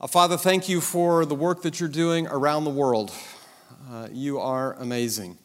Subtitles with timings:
[0.00, 3.12] Uh, Father, thank you for the work that you're doing around the world.
[3.90, 5.36] Uh, you are amazing.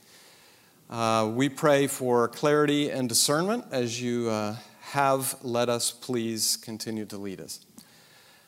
[0.91, 5.89] Uh, we pray for clarity and discernment as you uh, have led us.
[5.89, 7.65] Please continue to lead us.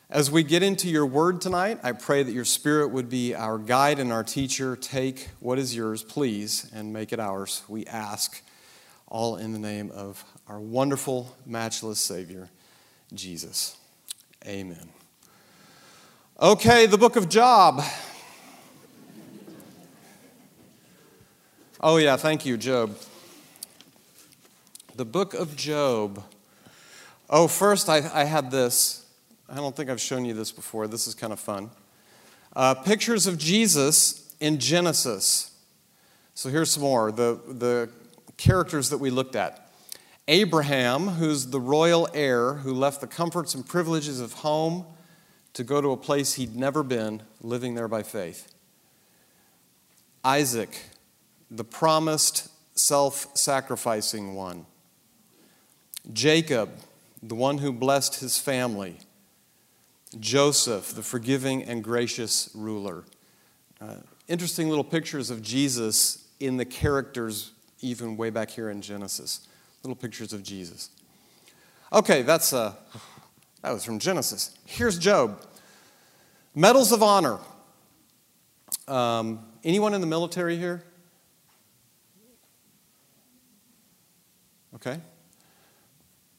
[0.08, 3.58] As we get into your word tonight, I pray that your spirit would be our
[3.58, 4.76] guide and our teacher.
[4.76, 7.64] Take what is yours, please, and make it ours.
[7.68, 8.44] We ask,
[9.08, 12.52] all in the name of our wonderful, matchless Savior,
[13.12, 13.76] Jesus.
[14.46, 14.95] Amen.
[16.38, 17.82] Okay, the book of Job.
[21.80, 22.98] Oh, yeah, thank you, Job.
[24.98, 26.22] The book of Job.
[27.30, 29.06] Oh, first, I, I had this.
[29.48, 30.88] I don't think I've shown you this before.
[30.88, 31.70] This is kind of fun.
[32.54, 35.58] Uh, pictures of Jesus in Genesis.
[36.34, 37.14] So here's some more.
[37.14, 37.90] The, the
[38.36, 39.72] characters that we looked at
[40.28, 44.86] Abraham, who's the royal heir who left the comforts and privileges of home
[45.56, 48.54] to go to a place he'd never been, living there by faith.
[50.24, 50.82] Isaac,
[51.50, 54.66] the promised self sacrificing one.
[56.12, 56.70] Jacob,
[57.24, 58.98] the one who blessed his family.
[60.20, 63.04] Joseph, the forgiving and gracious ruler.
[63.80, 63.96] Uh,
[64.28, 69.48] interesting little pictures of Jesus in the characters, even way back here in Genesis.
[69.84, 70.90] Little pictures of Jesus.
[71.94, 72.74] Okay, that's uh,
[73.66, 74.56] that was from Genesis.
[74.66, 75.42] Here's Job.
[76.54, 77.40] Medals of honor.
[78.88, 80.84] Um, anyone in the military here?
[84.76, 85.00] Okay.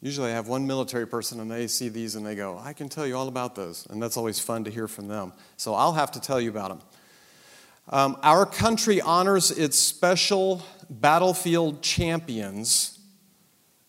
[0.01, 2.89] Usually I have one military person and they see these and they go, I can
[2.89, 3.89] tell you all about those.
[3.91, 5.33] And that's always fun to hear from them.
[5.57, 6.81] So I'll have to tell you about them.
[7.89, 13.01] Um, our country honors its special battlefield champions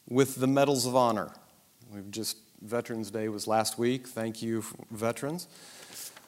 [0.09, 1.29] with the Medals of Honor.
[1.93, 4.07] We've just, Veterans Day was last week.
[4.07, 5.47] Thank you, veterans.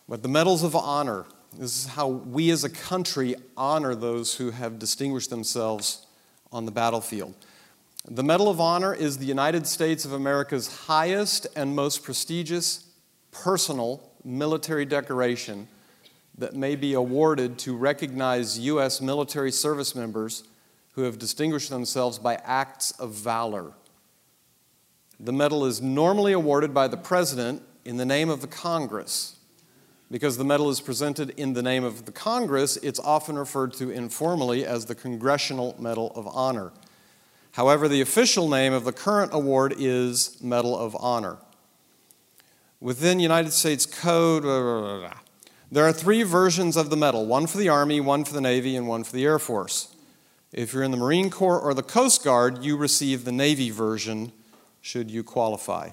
[0.08, 1.26] But the Medals of Honor,
[1.58, 6.08] this is how we as a country honor those who have distinguished themselves
[6.52, 7.36] on the battlefield.
[8.10, 12.86] The Medal of Honor is the United States of America's highest and most prestigious
[13.32, 15.68] personal military decoration
[16.38, 19.02] that may be awarded to recognize U.S.
[19.02, 20.46] military service members
[20.94, 23.74] who have distinguished themselves by acts of valor.
[25.20, 29.36] The medal is normally awarded by the President in the name of the Congress.
[30.10, 33.92] Because the medal is presented in the name of the Congress, it's often referred to
[33.92, 36.72] informally as the Congressional Medal of Honor.
[37.54, 41.38] However, the official name of the current award is Medal of Honor.
[42.80, 44.44] Within United States Code,
[45.70, 48.76] there are three versions of the medal one for the Army, one for the Navy,
[48.76, 49.94] and one for the Air Force.
[50.54, 54.32] If you're in the Marine Corps or the Coast Guard, you receive the Navy version
[54.90, 55.92] should you qualify.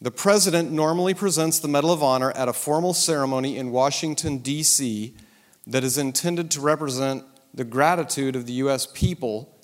[0.00, 5.14] The President normally presents the Medal of Honor at a formal ceremony in Washington, D.C.,
[5.66, 8.86] that is intended to represent the gratitude of the U.S.
[8.86, 9.54] people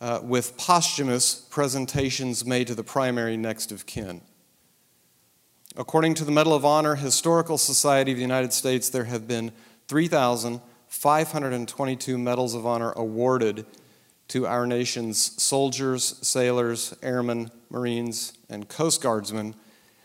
[0.00, 4.22] uh, with posthumous presentations made to the primary next of kin.
[5.76, 9.52] According to the Medal of Honor Historical Society of the United States, there have been
[9.86, 13.64] 3,522 Medals of Honor awarded
[14.32, 19.54] to our nation's soldiers, sailors, airmen, Marines, and Coast Guardsmen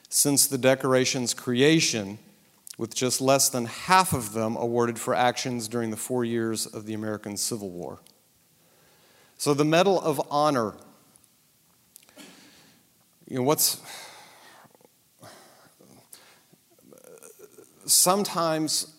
[0.09, 2.19] since the decoration's creation,
[2.77, 6.85] with just less than half of them awarded for actions during the four years of
[6.85, 7.99] the American Civil War.
[9.37, 10.73] So the Medal of Honor.
[13.29, 13.81] You know, what's.
[17.85, 18.93] Sometimes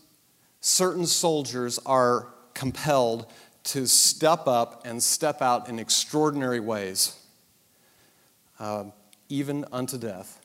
[0.62, 3.30] certain soldiers are compelled
[3.68, 7.18] to step up and step out in extraordinary ways,
[8.58, 8.84] uh,
[9.28, 10.40] even unto death,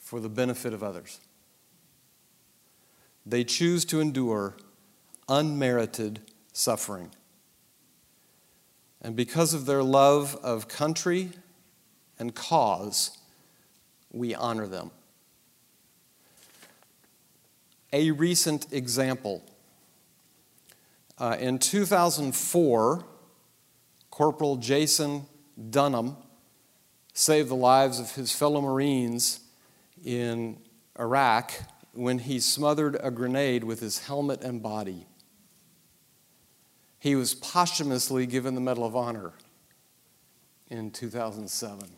[0.00, 1.20] for the benefit of others.
[3.24, 4.56] They choose to endure
[5.28, 6.18] unmerited
[6.52, 7.10] suffering.
[9.00, 11.30] And because of their love of country
[12.18, 13.16] and cause,
[14.10, 14.90] we honor them.
[17.92, 19.44] A recent example.
[21.20, 23.04] Uh, in 2004,
[24.10, 25.26] Corporal Jason
[25.70, 26.16] Dunham
[27.12, 29.40] saved the lives of his fellow Marines
[30.04, 30.58] in
[30.98, 31.52] Iraq
[31.92, 35.06] when he smothered a grenade with his helmet and body
[37.00, 39.32] he was posthumously given the Medal of Honor
[40.68, 41.88] in 2007.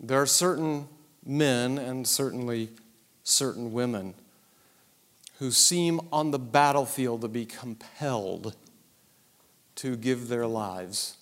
[0.00, 0.88] There are certain
[1.24, 2.70] men and certainly
[3.22, 4.14] certain women
[5.40, 8.54] who seem on the battlefield to be compelled
[9.74, 11.16] to give their lives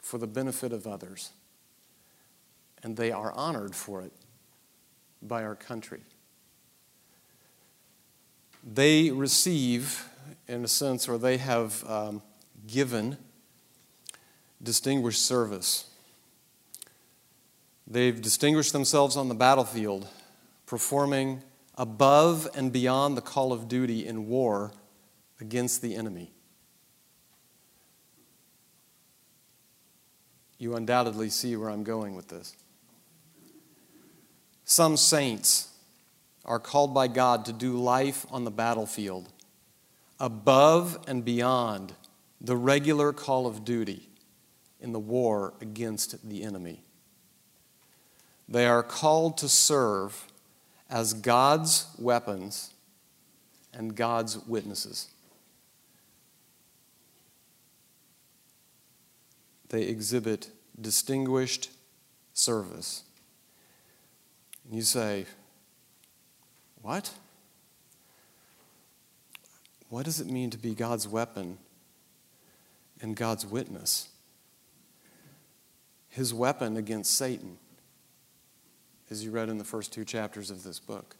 [0.00, 1.32] for the benefit of others,
[2.82, 4.12] and they are honored for it.
[5.20, 6.00] by our country.
[8.64, 10.08] They receive,
[10.48, 12.22] in a sense, or they have um,
[12.66, 13.18] given
[14.62, 15.90] distinguished service.
[17.86, 20.08] They've distinguished themselves on the battlefield,
[20.66, 21.42] performing
[21.76, 24.72] above and beyond the call of duty in war
[25.40, 26.32] against the enemy.
[30.58, 32.56] You undoubtedly see where I'm going with this.
[34.64, 35.68] Some saints
[36.44, 39.32] are called by God to do life on the battlefield
[40.20, 41.94] above and beyond
[42.40, 44.08] the regular call of duty
[44.80, 46.84] in the war against the enemy.
[48.48, 50.26] They are called to serve
[50.92, 52.74] as God's weapons
[53.72, 55.08] and God's witnesses.
[59.70, 61.70] They exhibit distinguished
[62.34, 63.04] service.
[64.66, 65.24] And you say,
[66.82, 67.10] What?
[69.88, 71.56] What does it mean to be God's weapon
[73.00, 74.10] and God's witness?
[76.10, 77.56] His weapon against Satan
[79.12, 81.16] as you read in the first two chapters of this book.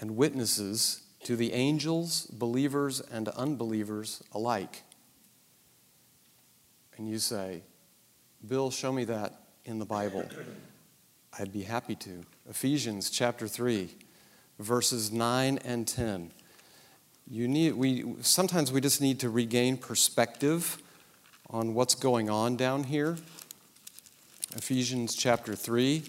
[0.00, 4.82] And witnesses to the angels, believers, and unbelievers alike.
[6.96, 7.62] And you say,
[8.46, 10.26] Bill, show me that in the Bible.
[11.38, 12.24] I'd be happy to.
[12.48, 13.90] Ephesians chapter 3,
[14.58, 16.32] verses 9 and 10.
[17.30, 20.78] You need, we, sometimes we just need to regain perspective
[21.50, 23.18] on what's going on down here
[24.56, 26.02] Ephesians chapter 3,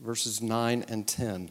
[0.00, 1.48] verses 9 and 10.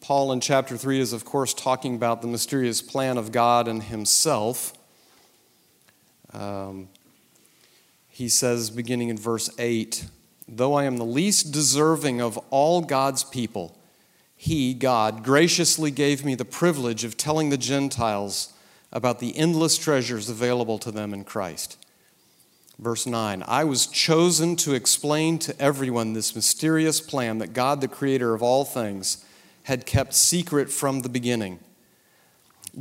[0.00, 3.82] Paul in chapter 3 is, of course, talking about the mysterious plan of God and
[3.82, 4.72] Himself.
[6.32, 6.88] Um,
[8.08, 10.06] he says, beginning in verse 8,
[10.46, 13.76] Though I am the least deserving of all God's people,
[14.36, 18.52] He, God, graciously gave me the privilege of telling the Gentiles
[18.92, 21.78] about the endless treasures available to them in Christ.
[22.78, 27.88] Verse 9 I was chosen to explain to everyone this mysterious plan that God, the
[27.88, 29.24] creator of all things,
[29.64, 31.58] had kept secret from the beginning.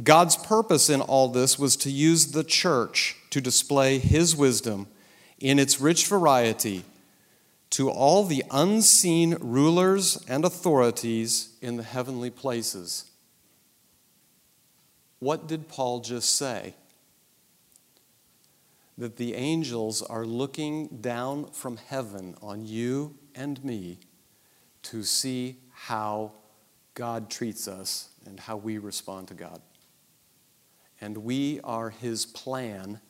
[0.04, 4.88] God's purpose in all this was to use the church to display his wisdom
[5.40, 6.84] in its rich variety
[7.72, 13.10] to all the unseen rulers and authorities in the heavenly places.
[15.20, 16.74] What did Paul just say?
[18.98, 24.00] That the angels are looking down from heaven on you and me
[24.84, 26.32] to see how
[26.94, 29.62] God treats us and how we respond to God.
[31.02, 33.02] And we are His plan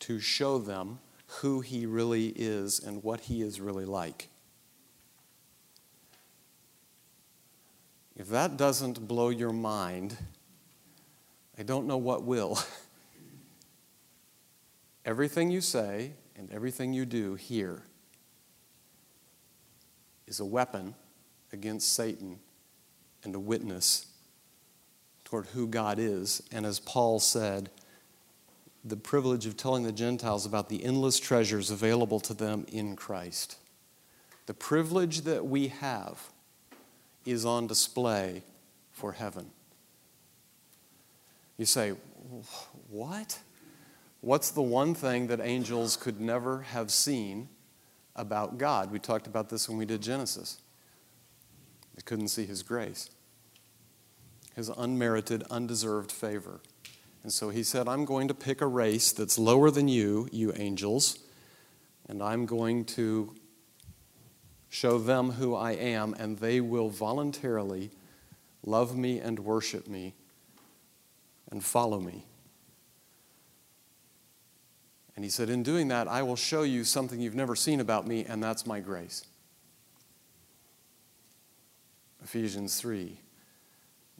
[0.00, 4.28] to show them who He really is and what He is really like.
[8.16, 10.18] If that doesn't blow your mind,
[11.58, 12.58] I don't know what will.
[15.10, 17.82] Everything you say and everything you do here
[20.28, 20.94] is a weapon
[21.52, 22.38] against Satan
[23.24, 24.06] and a witness
[25.24, 26.44] toward who God is.
[26.52, 27.70] And as Paul said,
[28.84, 33.56] the privilege of telling the Gentiles about the endless treasures available to them in Christ.
[34.46, 36.30] The privilege that we have
[37.26, 38.44] is on display
[38.92, 39.50] for heaven.
[41.56, 41.94] You say,
[42.88, 43.40] What?
[44.20, 47.48] What's the one thing that angels could never have seen
[48.14, 48.90] about God?
[48.90, 50.60] We talked about this when we did Genesis.
[51.94, 53.10] They couldn't see His grace,
[54.54, 56.60] His unmerited, undeserved favor.
[57.22, 60.52] And so He said, I'm going to pick a race that's lower than you, you
[60.54, 61.18] angels,
[62.08, 63.34] and I'm going to
[64.68, 67.90] show them who I am, and they will voluntarily
[68.64, 70.14] love me and worship me
[71.50, 72.26] and follow me.
[75.16, 78.06] And he said, In doing that, I will show you something you've never seen about
[78.06, 79.24] me, and that's my grace.
[82.22, 83.18] Ephesians 3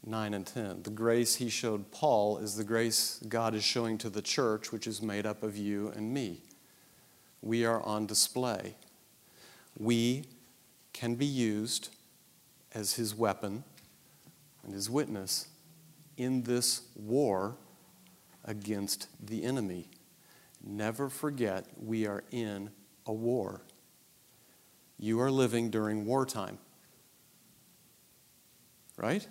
[0.03, 0.81] 9 and 10.
[0.81, 4.87] The grace he showed Paul is the grace God is showing to the church, which
[4.87, 6.41] is made up of you and me.
[7.43, 8.75] We are on display.
[9.77, 10.25] We
[10.91, 11.89] can be used
[12.73, 13.63] as his weapon
[14.63, 15.47] and his witness
[16.17, 17.57] in this war
[18.43, 19.87] against the enemy.
[20.63, 22.69] Never forget we are in
[23.05, 23.61] a war.
[24.99, 26.59] You are living during wartime.
[28.97, 29.27] Right?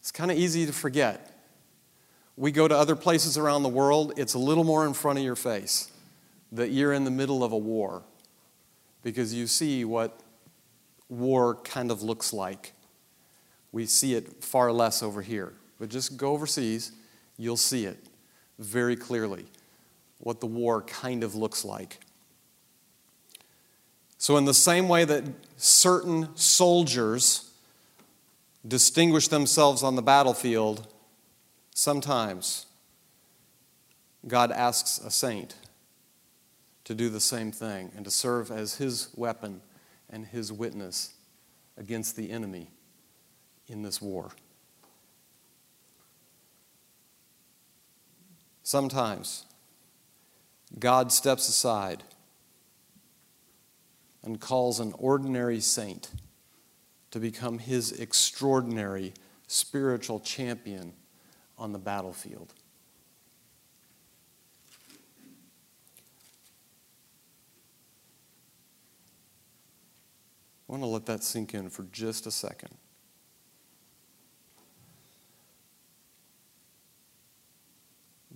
[0.00, 1.34] It's kind of easy to forget.
[2.36, 5.24] We go to other places around the world, it's a little more in front of
[5.24, 5.90] your face
[6.52, 8.02] that you're in the middle of a war
[9.02, 10.20] because you see what
[11.08, 12.72] war kind of looks like.
[13.70, 15.54] We see it far less over here.
[15.78, 16.92] But just go overseas,
[17.36, 17.98] you'll see it
[18.58, 19.46] very clearly
[20.18, 21.98] what the war kind of looks like.
[24.18, 25.24] So, in the same way that
[25.56, 27.50] certain soldiers
[28.66, 30.86] distinguish themselves on the battlefield,
[31.72, 32.66] sometimes
[34.26, 35.54] God asks a saint
[36.84, 39.60] to do the same thing and to serve as his weapon
[40.10, 41.14] and his witness
[41.76, 42.70] against the enemy
[43.68, 44.30] in this war.
[48.62, 49.44] Sometimes
[50.76, 52.02] God steps aside
[54.22, 56.10] and calls an ordinary saint
[57.10, 59.14] to become his extraordinary
[59.46, 60.92] spiritual champion
[61.56, 62.52] on the battlefield.
[70.68, 72.76] I want to let that sink in for just a second.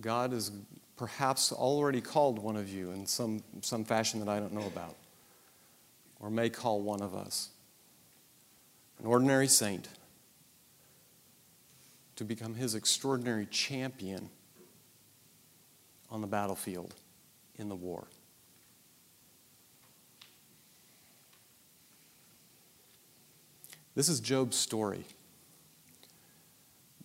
[0.01, 0.51] God has
[1.03, 4.95] perhaps already called one of you in some, some fashion that I don't know about,
[6.21, 7.49] or may call one of us,
[8.99, 9.89] an ordinary saint,
[12.15, 14.29] to become his extraordinary champion
[16.09, 16.95] on the battlefield
[17.57, 18.07] in the war.
[23.93, 25.03] This is Job's story.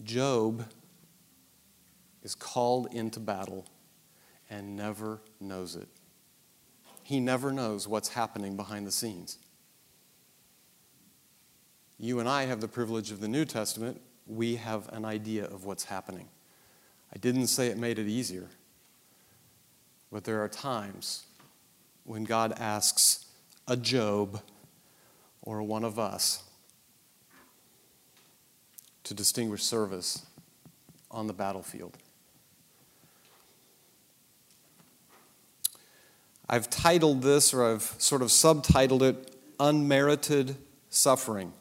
[0.04, 0.64] Job
[2.22, 3.66] is called into battle
[4.50, 5.88] and never knows it.
[7.02, 9.38] He never knows what's happening behind the scenes.
[11.98, 14.00] You and I have the privilege of the New Testament.
[14.26, 16.28] We have an idea of what's happening.
[17.14, 18.48] I didn't say it made it easier,
[20.12, 21.24] but there are times
[22.04, 23.26] when God asks
[23.66, 24.42] a Job
[25.42, 26.42] or one of us
[29.04, 30.26] to distinguish service
[31.10, 31.96] on the battlefield.
[36.48, 40.56] I've titled this, or I've sort of subtitled it, Unmerited
[40.88, 41.52] Suffering.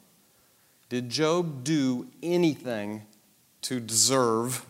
[0.89, 3.03] Did Job do anything
[3.63, 4.65] to deserve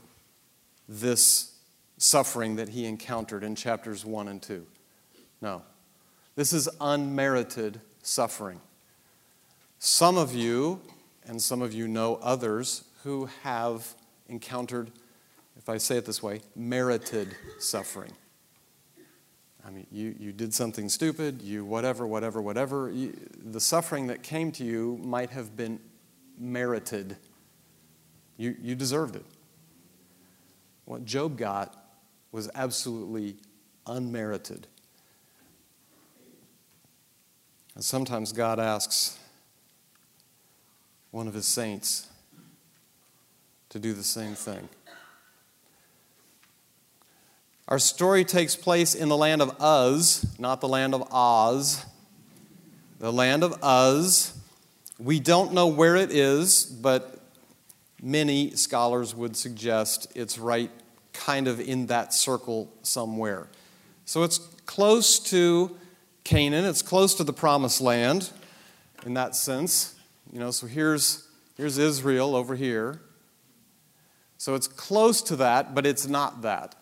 [0.90, 1.54] this
[1.98, 4.66] suffering that he encountered in chapters 1 and 2?
[5.42, 5.62] No.
[6.36, 8.60] This is unmerited suffering.
[9.80, 10.82] Some of you
[11.28, 13.94] and some of you know others who have
[14.28, 14.92] encountered,
[15.58, 18.14] if I say it this way, merited suffering.
[19.68, 22.90] I mean, you, you did something stupid, you whatever, whatever, whatever.
[22.90, 25.82] You, the suffering that came to you might have been
[26.40, 27.18] merited.
[28.38, 29.26] You, you deserved it.
[30.86, 31.76] What Job got
[32.32, 33.36] was absolutely
[33.86, 34.68] unmerited.
[37.76, 39.20] And sometimes God asks,
[41.12, 42.08] one of his saints
[43.70, 44.70] to do the same thing.
[47.68, 51.86] Our story takes place in the land of Uz, not the land of Oz.
[53.00, 54.34] The land of Uz.
[54.98, 57.22] We don't know where it is, but
[58.02, 60.72] many scholars would suggest it's right
[61.12, 63.50] kind of in that circle somewhere.
[64.06, 65.76] So it's close to
[66.24, 68.32] Canaan, it's close to the promised land
[69.06, 69.96] in that sense.
[70.32, 73.02] You know, so here's, here's Israel over here.
[74.38, 76.76] So it's close to that, but it's not that.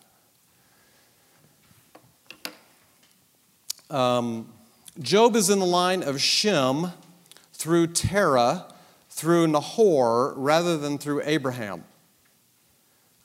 [3.90, 4.52] Um,
[4.98, 6.92] Job is in the line of Shem
[7.52, 8.66] through Terah,
[9.10, 11.84] through Nahor, rather than through Abraham.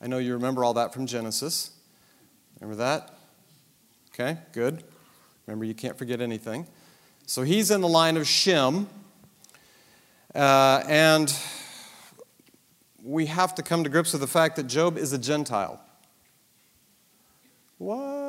[0.00, 1.70] I know you remember all that from Genesis.
[2.60, 3.16] Remember that?
[4.10, 4.84] Okay, good.
[5.46, 6.66] Remember, you can't forget anything.
[7.26, 8.88] So he's in the line of Shem.
[10.34, 11.34] Uh, and
[13.02, 15.80] we have to come to grips with the fact that Job is a Gentile.
[17.78, 18.21] What?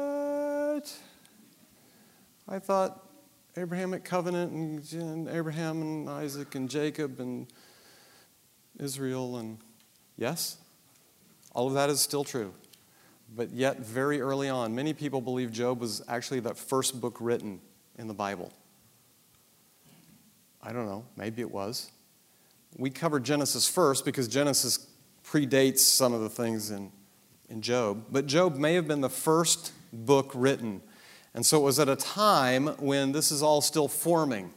[2.47, 3.07] I thought
[3.55, 7.47] Abrahamic covenant and Abraham and Isaac and Jacob and
[8.79, 9.57] Israel and
[10.17, 10.57] yes,
[11.53, 12.53] all of that is still true.
[13.35, 17.62] But yet, very early on, many people believe Job was actually the first book written
[17.97, 18.51] in the Bible.
[20.62, 21.91] I don't know, maybe it was.
[22.77, 24.88] We covered Genesis first because Genesis
[25.25, 26.91] predates some of the things in,
[27.50, 28.05] in Job.
[28.12, 30.81] But Job may have been the first book written.
[31.33, 34.53] And so it was at a time when this is all still forming.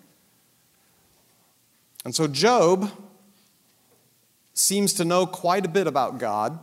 [2.05, 2.91] And so Job
[4.55, 6.59] seems to know quite a bit about God,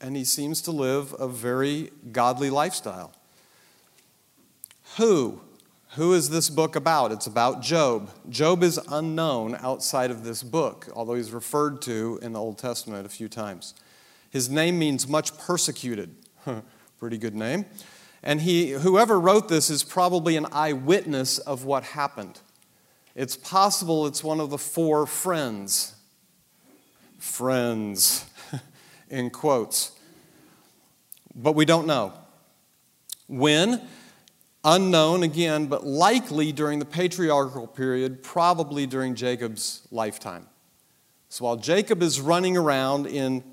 [0.00, 3.12] and he seems to live a very godly lifestyle.
[4.96, 5.40] Who
[5.90, 7.12] Who is this book about?
[7.12, 8.10] It's about Job.
[8.28, 13.06] Job is unknown outside of this book, although he's referred to in the Old Testament
[13.06, 13.74] a few times.
[14.28, 16.16] His name means much persecuted.
[16.98, 17.66] Pretty good name.
[18.26, 22.40] And he, whoever wrote this is probably an eyewitness of what happened.
[23.14, 25.94] It's possible it's one of the four friends.
[27.18, 28.24] Friends,
[29.10, 29.92] in quotes.
[31.34, 32.14] But we don't know.
[33.26, 33.82] When?
[34.64, 40.46] Unknown again, but likely during the patriarchal period, probably during Jacob's lifetime.
[41.28, 43.44] So while Jacob is running around in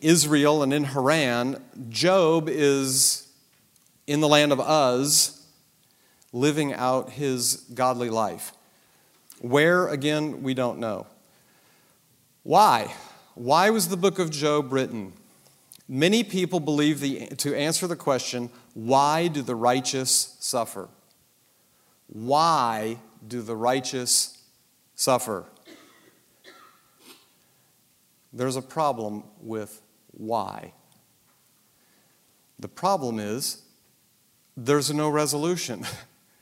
[0.00, 3.23] Israel and in Haran, Job is
[4.06, 5.46] in the land of Uz,
[6.32, 8.52] living out his godly life.
[9.40, 11.06] Where, again, we don't know.
[12.42, 12.94] Why?
[13.34, 15.12] Why was the book of Job written?
[15.88, 20.88] Many people believe the, to answer the question, why do the righteous suffer?
[22.06, 24.42] Why do the righteous
[24.94, 25.46] suffer?
[28.32, 29.80] There's a problem with
[30.10, 30.72] why.
[32.58, 33.63] The problem is
[34.56, 35.84] there's no resolution.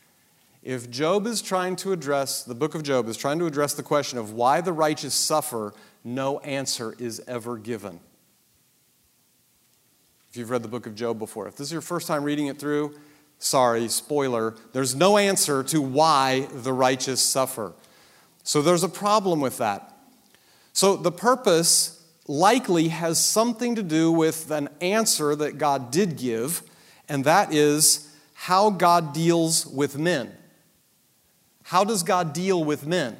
[0.63, 3.83] if Job is trying to address, the book of Job is trying to address the
[3.83, 8.01] question of why the righteous suffer, no answer is ever given.
[10.31, 12.47] If you've read the book of Job before, if this is your first time reading
[12.47, 12.95] it through,
[13.39, 17.75] sorry, spoiler, there's no answer to why the righteous suffer.
[18.43, 19.95] So there's a problem with that.
[20.73, 26.63] So the purpose likely has something to do with an answer that God did give
[27.09, 30.33] and that is how God deals with men.
[31.65, 33.17] How does God deal with men?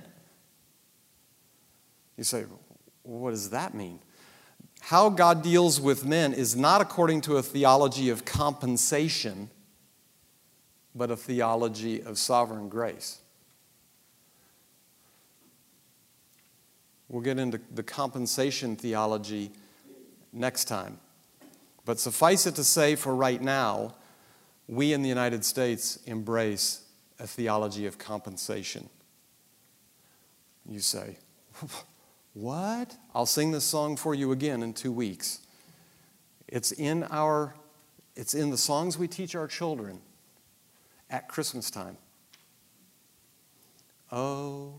[2.17, 2.45] You say,
[3.03, 4.01] what does that mean?
[4.81, 9.49] How God deals with men is not according to a theology of compensation,
[10.95, 13.19] but a theology of sovereign grace.
[17.09, 19.53] We'll get into the compensation theology
[20.33, 20.99] next time.
[21.85, 23.95] But suffice it to say, for right now,
[24.69, 26.85] we in the United States embrace
[27.19, 28.89] a theology of compensation.
[30.69, 31.19] You say,
[32.35, 32.97] What?
[33.15, 35.41] I'll sing this song for you again in two weeks.
[36.49, 37.55] It's in our
[38.15, 40.01] it's in the songs we teach our children
[41.09, 41.97] at Christmas time.
[44.11, 44.75] Oh,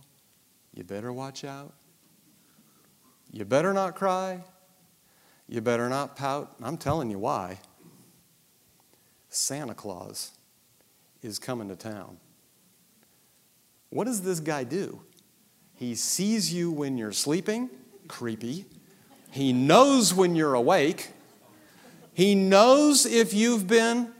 [0.73, 1.73] you better watch out.
[3.31, 4.43] You better not cry.
[5.53, 6.55] You better not pout.
[6.63, 7.59] I'm telling you why.
[9.29, 10.31] Santa Claus
[11.21, 12.17] is coming to town.
[13.91, 15.03] What does this guy do?
[15.75, 17.69] He sees you when you're sleeping,
[18.07, 18.65] creepy.
[19.29, 21.11] He knows when you're awake.
[22.15, 24.11] He knows if you've been.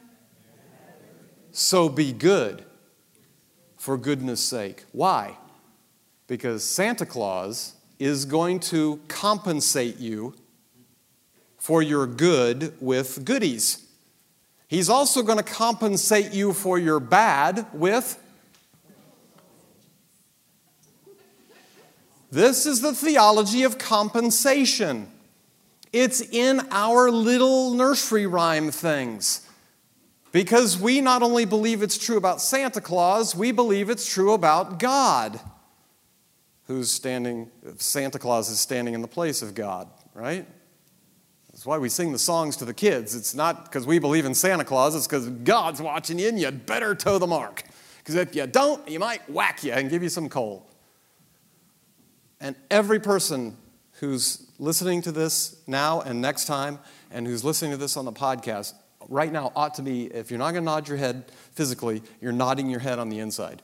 [1.50, 2.64] So be good
[3.76, 4.84] for goodness sake.
[4.92, 5.36] Why?
[6.28, 10.36] Because Santa Claus is going to compensate you
[11.64, 13.86] for your good with goodies.
[14.68, 18.22] He's also going to compensate you for your bad with.
[22.30, 25.08] This is the theology of compensation.
[25.94, 29.48] It's in our little nursery rhyme things.
[30.34, 34.80] Because we not only believe it's true about Santa Claus, we believe it's true about
[34.80, 35.40] God,
[36.68, 40.46] who's standing, Santa Claus is standing in the place of God, right?
[41.64, 43.16] That's why we sing the songs to the kids.
[43.16, 46.52] It's not because we believe in Santa Claus, it's because God's watching you and you
[46.52, 47.64] better toe the mark.
[48.00, 50.70] Because if you don't, he might whack you and give you some coal.
[52.42, 53.56] And every person
[54.02, 56.80] who's listening to this now and next time,
[57.12, 58.74] and who's listening to this on the podcast,
[59.08, 62.34] right now ought to be, if you're not going to nod your head physically, you're
[62.34, 63.62] nodding your head on the inside.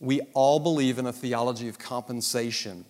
[0.00, 2.86] We all believe in a theology of compensation.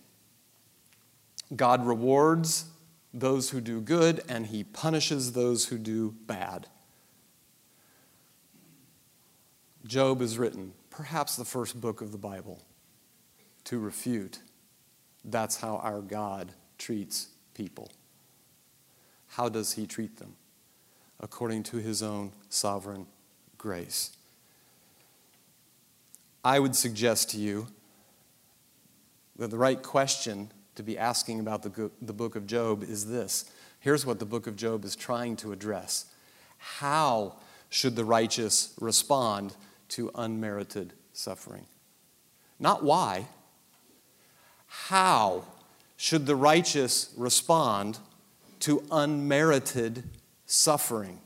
[1.55, 2.65] God rewards
[3.13, 6.67] those who do good, and he punishes those who do bad.
[9.85, 12.63] Job is written, perhaps the first book of the Bible,
[13.65, 14.39] to refute
[15.25, 17.91] that's how our God treats people.
[19.29, 20.35] How does he treat them?
[21.19, 23.07] According to his own sovereign
[23.57, 24.17] grace.
[26.43, 27.67] I would suggest to you
[29.37, 33.45] that the right question to be asking about the, the book of Job is this.
[33.79, 36.05] Here's what the book of Job is trying to address
[36.57, 37.35] How
[37.69, 39.55] should the righteous respond
[39.89, 41.65] to unmerited suffering?
[42.59, 43.27] Not why.
[44.67, 45.45] How
[45.97, 47.99] should the righteous respond
[48.61, 50.03] to unmerited
[50.45, 51.19] suffering?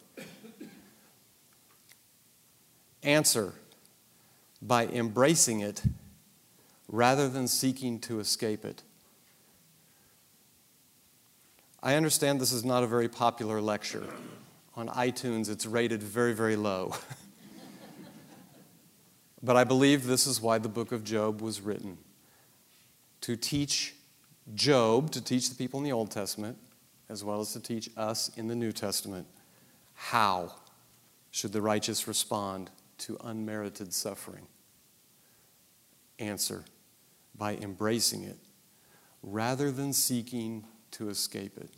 [3.04, 3.54] Answer
[4.62, 5.84] by embracing it
[6.88, 8.84] rather than seeking to escape it.
[11.82, 14.06] I understand this is not a very popular lecture.
[14.76, 16.94] On iTunes, it's rated very, very low.
[19.44, 21.98] but I believe this is why the book of Job was written
[23.22, 23.96] to teach
[24.56, 26.58] Job, to teach the people in the Old Testament,
[27.10, 29.28] as well as to teach us in the New Testament,
[29.94, 30.54] how
[31.32, 34.48] should the righteous respond to unmerited suffering?
[36.20, 36.66] Answer
[37.36, 38.38] by embracing it
[39.22, 40.64] rather than seeking
[40.98, 41.70] to escape it.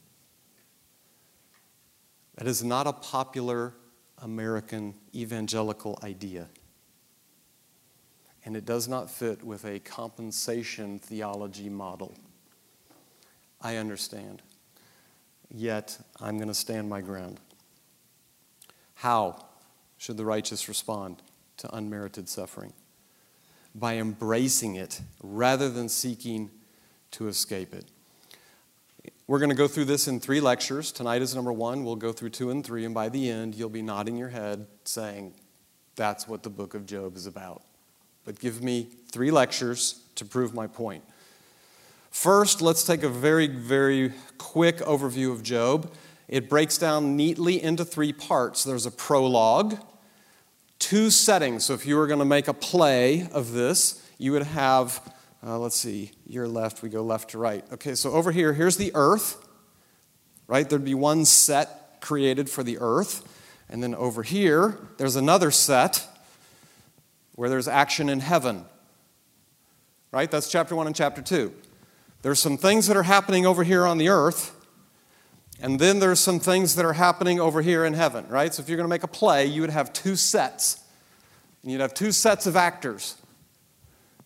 [2.36, 3.74] That is not a popular
[4.22, 6.48] American evangelical idea.
[8.46, 12.16] And it does not fit with a compensation theology model.
[13.62, 14.42] I understand.
[15.54, 17.42] Yet, I'm going to stand my ground.
[18.96, 19.46] How
[19.98, 21.22] should the righteous respond
[21.58, 22.72] to unmerited suffering?
[23.76, 26.52] By embracing it rather than seeking
[27.12, 27.86] to escape it.
[29.30, 30.92] We're going to go through this in three lectures.
[30.92, 31.84] Tonight is number one.
[31.84, 34.66] We'll go through two and three, and by the end, you'll be nodding your head
[34.86, 35.36] saying,
[35.96, 37.62] That's what the book of Job is about.
[38.26, 41.04] But give me three lectures to prove my point.
[42.10, 45.94] First, let's take a very, very quick overview of Job.
[46.28, 49.78] It breaks down neatly into three parts there's a prologue,
[50.80, 51.66] two settings.
[51.66, 55.00] So if you were going to make a play of this, you would have,
[55.46, 57.64] uh, let's see, your left, we go left to right.
[57.74, 59.38] Okay, so over here, here's the earth,
[60.48, 60.70] right?
[60.70, 63.36] There'd be one set created for the earth.
[63.70, 66.08] And then over here, there's another set
[67.36, 68.66] where there's action in heaven,
[70.12, 70.30] right?
[70.30, 71.54] That's chapter one and chapter two.
[72.22, 74.56] There's some things that are happening over here on the earth,
[75.62, 78.54] and then there's some things that are happening over here in heaven, right?
[78.54, 80.84] So if you're going to make a play, you would have two sets.
[81.62, 83.16] And you'd have two sets of actors.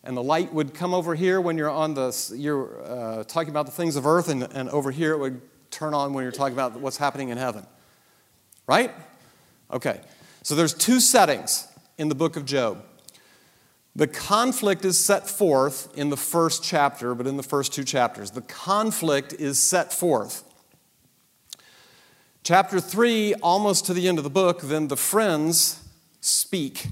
[0.03, 3.65] And the light would come over here when you're on the you're uh, talking about
[3.65, 6.53] the things of earth, and, and over here it would turn on when you're talking
[6.53, 7.65] about what's happening in heaven.
[8.67, 8.91] Right?
[9.71, 10.01] Okay.
[10.43, 12.83] So there's two settings in the book of Job.
[13.95, 18.31] The conflict is set forth in the first chapter, but in the first two chapters.
[18.31, 20.43] The conflict is set forth.
[22.43, 25.81] Chapter 3, almost to the end of the book, then the friends
[26.19, 26.87] speak.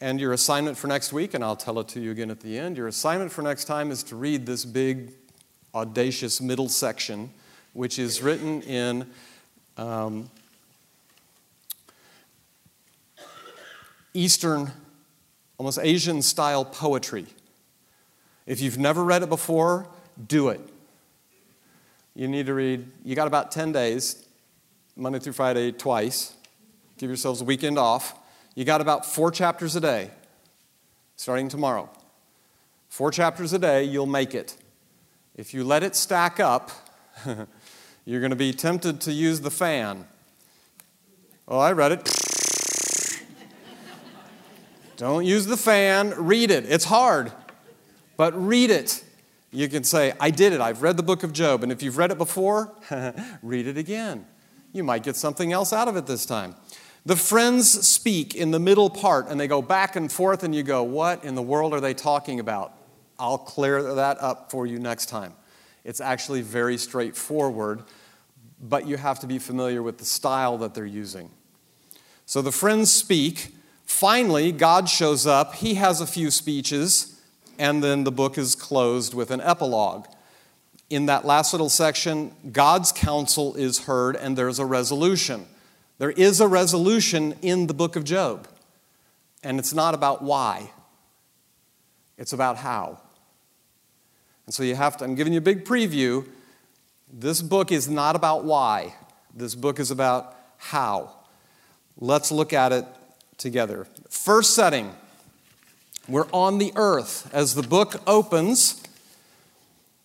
[0.00, 2.56] And your assignment for next week, and I'll tell it to you again at the
[2.56, 5.12] end, your assignment for next time is to read this big,
[5.74, 7.30] audacious middle section,
[7.72, 9.06] which is written in
[9.76, 10.30] um,
[14.14, 14.70] Eastern
[15.58, 17.26] almost Asian style poetry.
[18.46, 19.88] If you've never read it before,
[20.28, 20.60] do it.
[22.14, 24.26] You need to read, you got about 10 days,
[24.96, 26.34] Monday through Friday, twice.
[26.96, 28.14] Give yourselves a weekend off.
[28.58, 30.10] You got about four chapters a day,
[31.14, 31.88] starting tomorrow.
[32.88, 34.56] Four chapters a day, you'll make it.
[35.36, 36.72] If you let it stack up,
[38.04, 40.08] you're going to be tempted to use the fan.
[41.46, 43.20] Oh, I read it.
[44.96, 46.64] Don't use the fan, read it.
[46.68, 47.30] It's hard,
[48.16, 49.04] but read it.
[49.52, 50.60] You can say, I did it.
[50.60, 51.62] I've read the book of Job.
[51.62, 52.74] And if you've read it before,
[53.40, 54.26] read it again.
[54.72, 56.56] You might get something else out of it this time.
[57.08, 60.62] The friends speak in the middle part and they go back and forth, and you
[60.62, 62.74] go, What in the world are they talking about?
[63.18, 65.32] I'll clear that up for you next time.
[65.84, 67.82] It's actually very straightforward,
[68.60, 71.30] but you have to be familiar with the style that they're using.
[72.26, 73.54] So the friends speak.
[73.86, 77.18] Finally, God shows up, he has a few speeches,
[77.58, 80.04] and then the book is closed with an epilogue.
[80.90, 85.46] In that last little section, God's counsel is heard and there's a resolution.
[85.98, 88.46] There is a resolution in the book of Job,
[89.42, 90.70] and it's not about why,
[92.16, 92.98] it's about how.
[94.46, 96.24] And so you have to, I'm giving you a big preview.
[97.12, 98.94] This book is not about why,
[99.34, 101.12] this book is about how.
[101.98, 102.86] Let's look at it
[103.36, 103.86] together.
[104.08, 104.94] First setting,
[106.08, 107.28] we're on the earth.
[107.34, 108.82] As the book opens,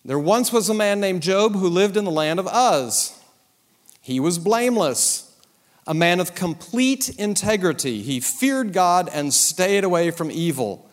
[0.03, 3.17] there once was a man named Job who lived in the land of Uz.
[4.01, 5.22] He was blameless,
[5.85, 8.01] a man of complete integrity.
[8.01, 10.89] He feared God and stayed away from evil.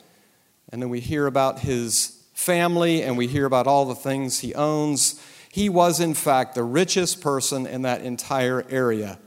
[0.73, 4.55] And then we hear about his family and we hear about all the things he
[4.55, 5.21] owns.
[5.53, 9.19] He was, in fact, the richest person in that entire area.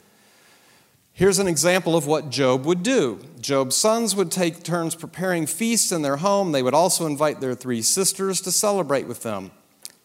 [1.16, 3.20] Here's an example of what Job would do.
[3.40, 6.52] Job's sons would take turns preparing feasts in their home.
[6.52, 9.52] They would also invite their three sisters to celebrate with them.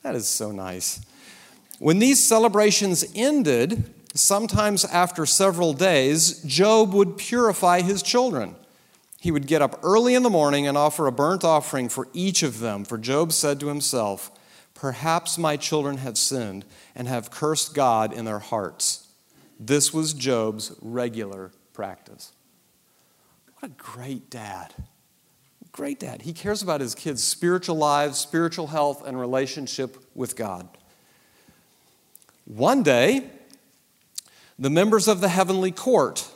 [0.03, 1.01] That is so nice.
[1.79, 8.57] When these celebrations ended, sometimes after several days, Job would purify his children.
[9.21, 12.45] he would get up early in the morning and offer a burnt offering for each
[12.45, 12.85] of them.
[12.85, 14.31] For Job said to himself,
[14.75, 19.09] Perhaps my children have sinned and have cursed God in their hearts.
[19.59, 22.31] This was Job's regular practice.
[23.59, 24.73] What a great dad.
[25.73, 26.23] Great dad.
[26.23, 30.69] He cares about his kids' spiritual lives, spiritual health, and relationship with God.
[32.45, 33.31] One day,
[34.59, 36.29] the members of the heavenly court,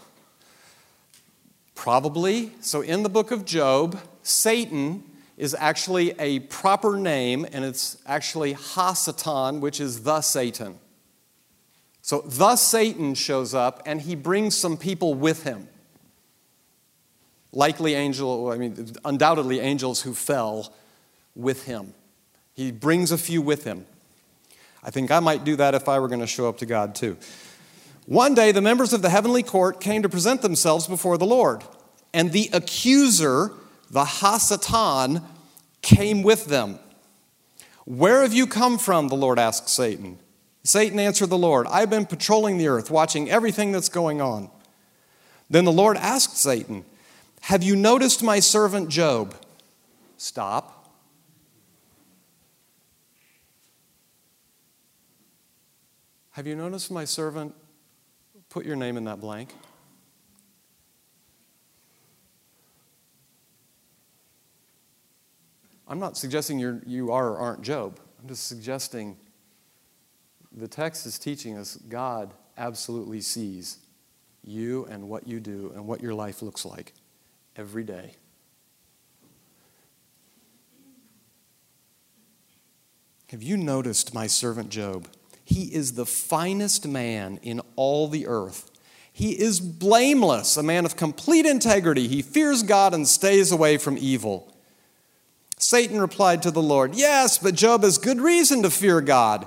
[1.75, 5.03] probably, so in the book of Job, Satan
[5.37, 10.79] is actually a proper name, and it's actually Hasatan, which is the Satan.
[12.01, 15.69] So the Satan shows up, and he brings some people with him.
[17.53, 20.73] Likely angel, I mean, undoubtedly angels who fell
[21.35, 21.95] with him.
[22.55, 23.87] He brings a few with him.
[24.85, 26.95] I think I might do that if I were going to show up to God
[26.95, 27.17] too.
[28.07, 31.63] One day, the members of the heavenly court came to present themselves before the Lord,
[32.13, 33.53] and the accuser
[33.91, 35.23] the Hasatan
[35.83, 36.79] came with them.
[37.85, 39.09] Where have you come from?
[39.09, 40.19] The Lord asked Satan.
[40.65, 44.51] Satan answered the Lord, I've been patrolling the earth, watching everything that's going on.
[45.51, 46.85] Then the Lord asked Satan,
[47.43, 49.35] Have you noticed my servant Job?
[50.17, 50.89] Stop.
[56.31, 57.55] Have you noticed my servant?
[58.53, 59.55] Put your name in that blank.
[65.89, 67.99] I'm not suggesting you're, you are or aren't Job.
[68.21, 69.17] I'm just suggesting
[70.55, 73.79] the text is teaching us God absolutely sees
[74.45, 76.93] you and what you do and what your life looks like
[77.57, 78.17] every day.
[83.31, 85.09] Have you noticed my servant Job?
[85.53, 88.71] He is the finest man in all the earth.
[89.13, 92.09] He is blameless, a man of complete integrity.
[92.09, 94.51] He fears God and stays away from evil.
[95.59, 99.47] Satan replied to the Lord, Yes, but Job has good reason to fear God.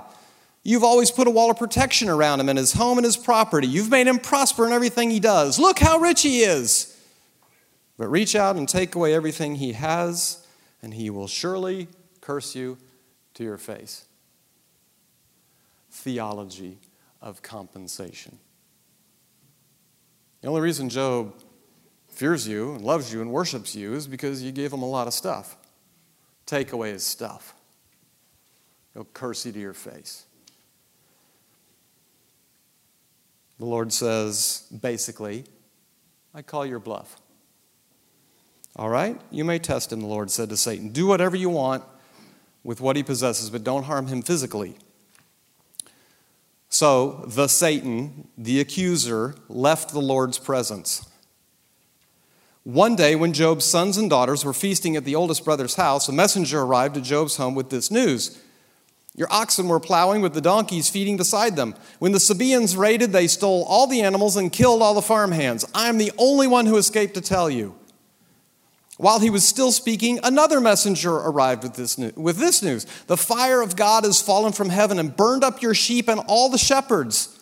[0.62, 3.66] You've always put a wall of protection around him and his home and his property.
[3.66, 5.58] You've made him prosper in everything he does.
[5.58, 6.96] Look how rich he is.
[7.98, 10.46] But reach out and take away everything he has,
[10.82, 11.88] and he will surely
[12.20, 12.78] curse you
[13.34, 14.04] to your face.
[15.96, 16.78] Theology
[17.20, 18.38] of compensation.
[20.42, 21.34] The only reason Job
[22.08, 25.06] fears you and loves you and worships you is because you gave him a lot
[25.06, 25.56] of stuff
[26.46, 27.54] take away his stuff.
[28.94, 30.26] He'll curse you to your face.
[33.58, 35.44] The Lord says, basically,
[36.32, 37.16] I call your bluff.
[38.76, 39.20] All right?
[39.30, 40.90] You may test him, the Lord said to Satan.
[40.90, 41.82] Do whatever you want
[42.62, 44.76] with what he possesses, but don't harm him physically.
[46.76, 51.08] So the Satan, the accuser, left the Lord's presence.
[52.64, 56.12] One day, when Job's sons and daughters were feasting at the oldest brother's house, a
[56.12, 58.38] messenger arrived at Job's home with this news
[59.14, 61.74] Your oxen were plowing with the donkeys feeding beside them.
[61.98, 65.64] When the Sabaeans raided, they stole all the animals and killed all the farmhands.
[65.74, 67.74] I am the only one who escaped to tell you.
[68.98, 73.60] While he was still speaking, another messenger arrived with this, with this news The fire
[73.60, 77.38] of God has fallen from heaven and burned up your sheep and all the shepherds.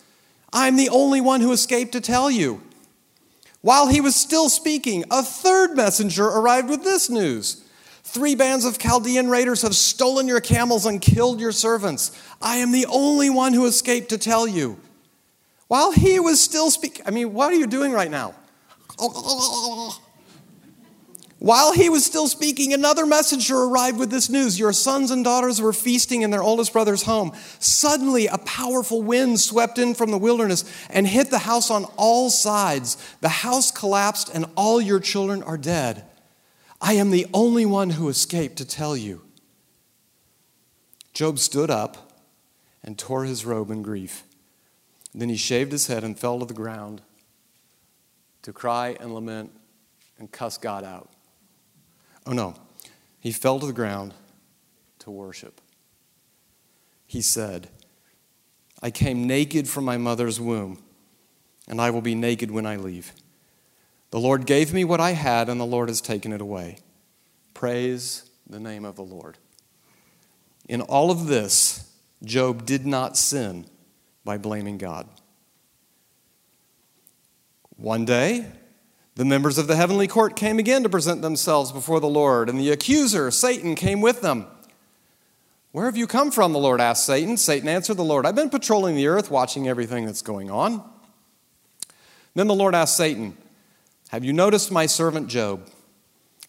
[0.53, 2.63] I am the only one who escaped to tell you.
[3.61, 7.63] While he was still speaking, a third messenger arrived with this news
[8.07, 12.13] Three bands of Chaldean raiders have stolen your camels and killed your servants.
[12.41, 14.79] I am the only one who escaped to tell you.
[15.67, 18.35] While he was still speaking, I mean, what are you doing right now?
[21.45, 25.61] While he was still speaking, another messenger arrived with this news Your sons and daughters
[25.61, 27.33] were feasting in their oldest brother's home.
[27.59, 32.31] Suddenly, a powerful wind swept in from the wilderness and hit the house on all
[32.31, 32.97] sides.
[33.21, 36.07] The house collapsed, and all your children are dead.
[36.81, 39.21] I am the only one who escaped to tell you.
[41.13, 42.11] Job stood up
[42.83, 44.23] and tore his robe in grief.
[45.15, 47.03] Then he shaved his head and fell to the ground
[48.41, 49.53] to cry and lament
[50.19, 51.14] and cuss God out.
[52.27, 52.55] Oh no,
[53.21, 54.15] he fell to the ground
[55.01, 55.61] to worship.
[57.07, 57.69] He said,
[58.83, 60.83] I came naked from my mother's womb,
[61.69, 63.13] and I will be naked when I leave.
[64.11, 66.79] The Lord gave me what I had, and the Lord has taken it away.
[67.53, 69.39] Praise the name of the Lord.
[70.69, 71.91] In all of this,
[72.23, 73.67] Job did not sin
[74.25, 75.09] by blaming God.
[77.77, 78.47] One day,
[79.17, 82.59] the members of the heavenly court came again to present themselves before the Lord, and
[82.59, 84.47] the accuser, Satan, came with them.
[85.71, 86.53] Where have you come from?
[86.53, 87.37] The Lord asked Satan.
[87.37, 90.83] Satan answered the Lord, I've been patrolling the earth, watching everything that's going on.
[92.35, 93.37] Then the Lord asked Satan,
[94.09, 95.69] Have you noticed my servant Job?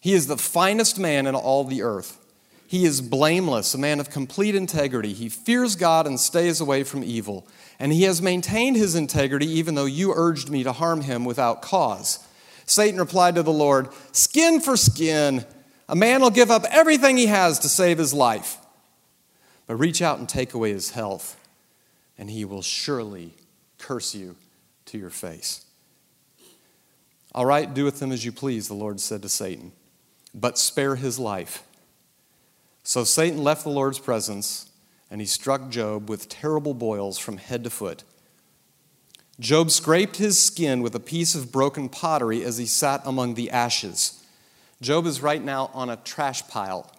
[0.00, 2.24] He is the finest man in all the earth.
[2.68, 5.12] He is blameless, a man of complete integrity.
[5.12, 7.46] He fears God and stays away from evil.
[7.78, 11.62] And he has maintained his integrity even though you urged me to harm him without
[11.62, 12.25] cause.
[12.66, 15.44] Satan replied to the Lord, Skin for skin.
[15.88, 18.58] A man will give up everything he has to save his life.
[19.66, 21.40] But reach out and take away his health,
[22.18, 23.34] and he will surely
[23.78, 24.36] curse you
[24.86, 25.64] to your face.
[27.34, 29.72] All right, do with him as you please, the Lord said to Satan,
[30.34, 31.62] but spare his life.
[32.82, 34.70] So Satan left the Lord's presence,
[35.10, 38.04] and he struck Job with terrible boils from head to foot.
[39.38, 43.50] Job scraped his skin with a piece of broken pottery as he sat among the
[43.50, 44.24] ashes.
[44.80, 46.90] Job is right now on a trash pile,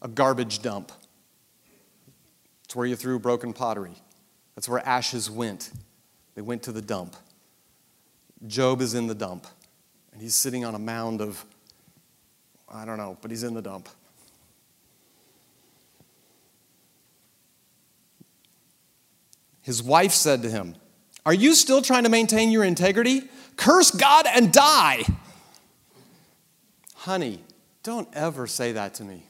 [0.00, 0.92] a garbage dump.
[2.64, 3.94] It's where you threw broken pottery.
[4.54, 5.70] That's where ashes went.
[6.34, 7.16] They went to the dump.
[8.46, 9.46] Job is in the dump,
[10.12, 11.44] and he's sitting on a mound of,
[12.68, 13.88] I don't know, but he's in the dump.
[19.62, 20.76] His wife said to him,
[21.26, 23.22] Are you still trying to maintain your integrity?
[23.56, 25.02] Curse God and die.
[26.94, 27.40] Honey,
[27.82, 29.24] don't ever say that to me.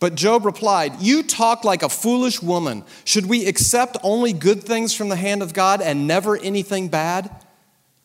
[0.00, 2.84] But Job replied, You talk like a foolish woman.
[3.04, 7.30] Should we accept only good things from the hand of God and never anything bad?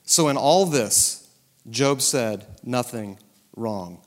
[0.03, 1.27] So, in all this,
[1.69, 3.19] Job said nothing
[3.55, 4.01] wrong.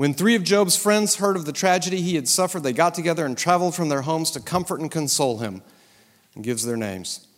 [0.00, 3.26] When three of Job's friends heard of the tragedy he had suffered, they got together
[3.26, 5.60] and traveled from their homes to comfort and console him,
[6.34, 7.28] and gives their names.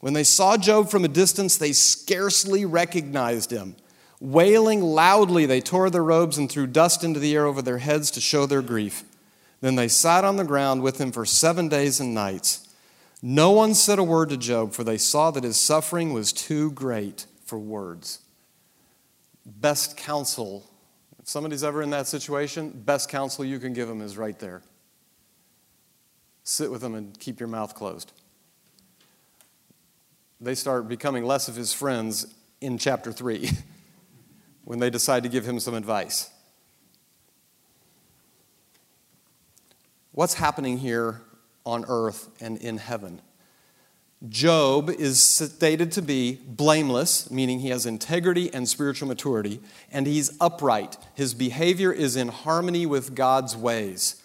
[0.00, 3.76] When they saw Job from a distance, they scarcely recognized him.
[4.18, 8.10] Wailing loudly, they tore their robes and threw dust into the air over their heads
[8.10, 9.04] to show their grief.
[9.60, 12.68] Then they sat on the ground with him for seven days and nights.
[13.22, 16.72] No one said a word to Job, for they saw that his suffering was too
[16.72, 18.18] great for words.
[19.46, 20.67] Best counsel,
[21.28, 24.62] if somebody's ever in that situation, best counsel you can give them is right there.
[26.42, 28.12] Sit with them and keep your mouth closed.
[30.40, 33.50] They start becoming less of his friends in chapter 3.
[34.64, 36.30] when they decide to give him some advice.
[40.12, 41.20] What's happening here
[41.66, 43.20] on earth and in heaven?
[44.28, 49.60] Job is stated to be blameless, meaning he has integrity and spiritual maturity,
[49.92, 50.96] and he's upright.
[51.14, 54.20] His behavior is in harmony with God's ways.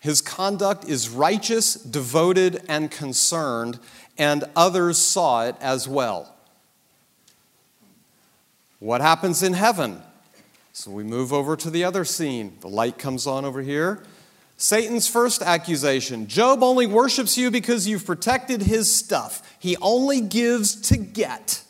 [0.00, 3.78] His conduct is righteous, devoted, and concerned,
[4.16, 6.34] and others saw it as well.
[8.80, 10.02] What happens in heaven?
[10.72, 12.56] So we move over to the other scene.
[12.60, 14.02] The light comes on over here.
[14.56, 19.42] Satan's first accusation Job only worships you because you've protected his stuff.
[19.58, 21.62] He only gives to get.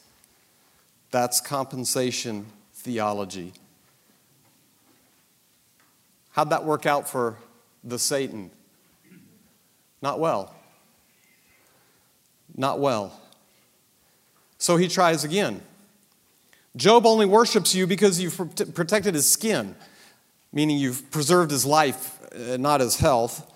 [1.10, 3.52] That's compensation theology.
[6.30, 7.38] How'd that work out for
[7.84, 8.50] the Satan?
[10.02, 10.54] Not well.
[12.56, 13.20] Not well.
[14.58, 15.62] So he tries again.
[16.76, 18.36] Job only worships you because you've
[18.74, 19.76] protected his skin,
[20.52, 23.50] meaning you've preserved his life, Uh, not his health.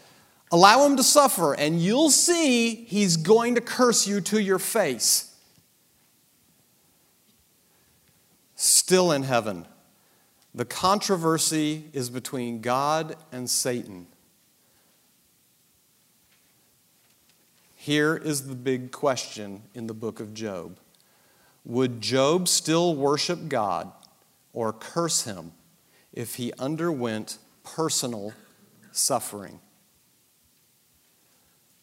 [0.50, 5.34] Allow him to suffer, and you'll see he's going to curse you to your face.
[8.54, 9.66] Still in heaven,
[10.54, 14.06] the controversy is between God and Satan.
[17.76, 20.78] Here is the big question in the book of Job
[21.64, 23.92] would Job still worship God
[24.52, 25.52] or curse him
[26.12, 28.32] if he underwent personal
[28.98, 29.60] suffering?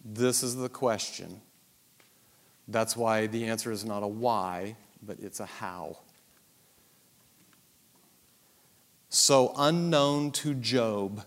[0.04, 1.42] This is the question.
[2.68, 5.98] That's why the answer is not a why, but it's a how.
[9.10, 11.24] So, unknown to Job,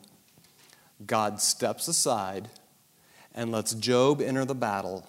[1.07, 2.49] God steps aside
[3.34, 5.07] and lets Job enter the battle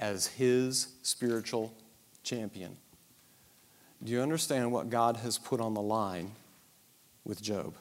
[0.00, 1.74] as his spiritual
[2.22, 2.76] champion.
[4.02, 6.32] Do you understand what God has put on the line
[7.24, 7.74] with Job?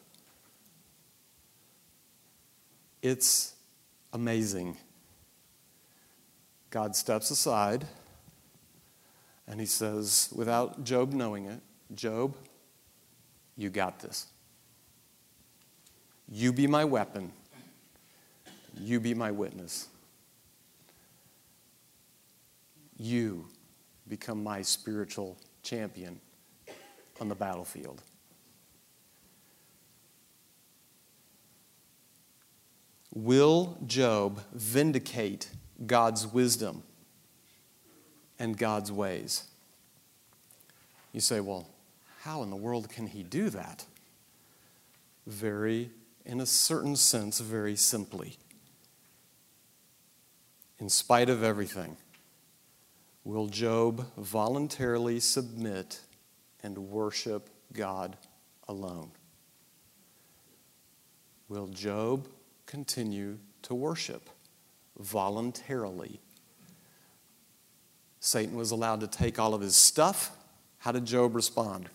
[3.03, 3.53] It's
[4.13, 4.77] amazing.
[6.69, 7.85] God steps aside
[9.45, 11.59] and he says, without Job knowing it,
[11.93, 12.33] Job,
[13.57, 14.27] you got this.
[16.29, 17.33] You be my weapon.
[18.79, 19.89] You be my witness.
[22.97, 23.49] You
[24.07, 26.21] become my spiritual champion
[27.19, 28.01] on the battlefield.
[33.13, 35.49] Will Job vindicate
[35.85, 36.81] God's wisdom
[38.39, 39.45] and God's ways?
[41.11, 41.67] You say, well,
[42.21, 43.85] how in the world can he do that?
[45.27, 45.91] Very,
[46.25, 48.37] in a certain sense, very simply.
[50.79, 51.97] In spite of everything,
[53.23, 55.99] will Job voluntarily submit
[56.63, 58.17] and worship God
[58.67, 59.11] alone?
[61.47, 62.27] Will Job
[62.73, 64.31] continue to worship
[64.97, 66.19] voluntarily?
[68.19, 70.31] Satan was allowed to take all of his stuff.
[70.79, 71.87] How did Job respond?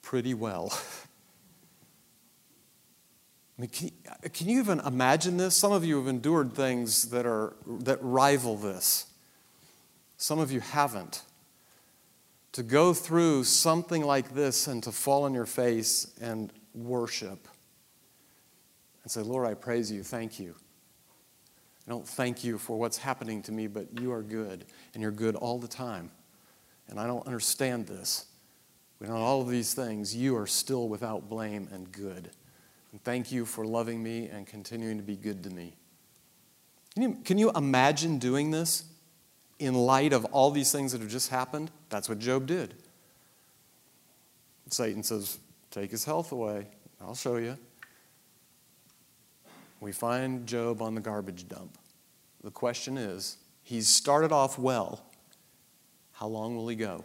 [0.00, 0.72] Pretty well.
[3.58, 5.56] I mean, can, you, can you even imagine this?
[5.56, 9.06] Some of you have endured things that, are, that rival this.
[10.18, 11.22] Some of you haven't.
[12.52, 17.48] To go through something like this and to fall on your face and worship
[19.06, 20.52] and say, Lord, I praise you, thank you.
[21.86, 25.12] I don't thank you for what's happening to me, but you are good, and you're
[25.12, 26.10] good all the time.
[26.88, 28.26] And I don't understand this.
[28.98, 32.32] But all of these things, you are still without blame and good.
[32.90, 35.76] And thank you for loving me and continuing to be good to me.
[36.94, 38.86] Can you, can you imagine doing this
[39.60, 41.70] in light of all these things that have just happened?
[41.90, 42.74] That's what Job did.
[44.68, 45.38] Satan says,
[45.70, 46.66] Take his health away.
[47.00, 47.56] I'll show you.
[49.86, 51.78] We find Job on the garbage dump.
[52.42, 55.06] The question is he's started off well.
[56.10, 57.04] How long will he go?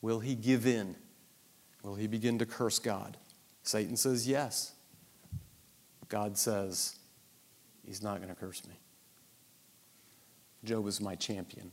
[0.00, 0.94] Will he give in?
[1.82, 3.16] Will he begin to curse God?
[3.64, 4.74] Satan says yes.
[6.08, 7.00] God says
[7.84, 8.76] he's not going to curse me.
[10.62, 11.72] Job is my champion.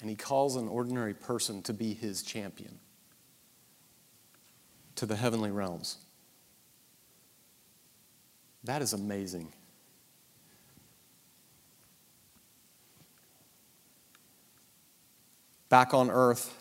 [0.00, 2.80] And he calls an ordinary person to be his champion
[4.96, 5.98] to the heavenly realms.
[8.64, 9.52] That is amazing.
[15.68, 16.54] Back on earth,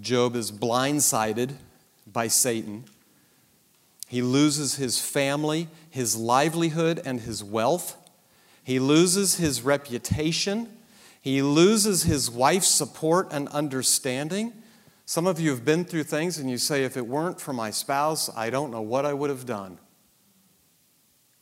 [0.00, 1.52] Job is blindsided
[2.06, 2.84] by Satan.
[4.08, 7.96] He loses his family, his livelihood, and his wealth.
[8.64, 10.68] He loses his reputation.
[11.20, 14.52] He loses his wife's support and understanding.
[15.06, 17.70] Some of you have been through things and you say, if it weren't for my
[17.70, 19.78] spouse, I don't know what I would have done.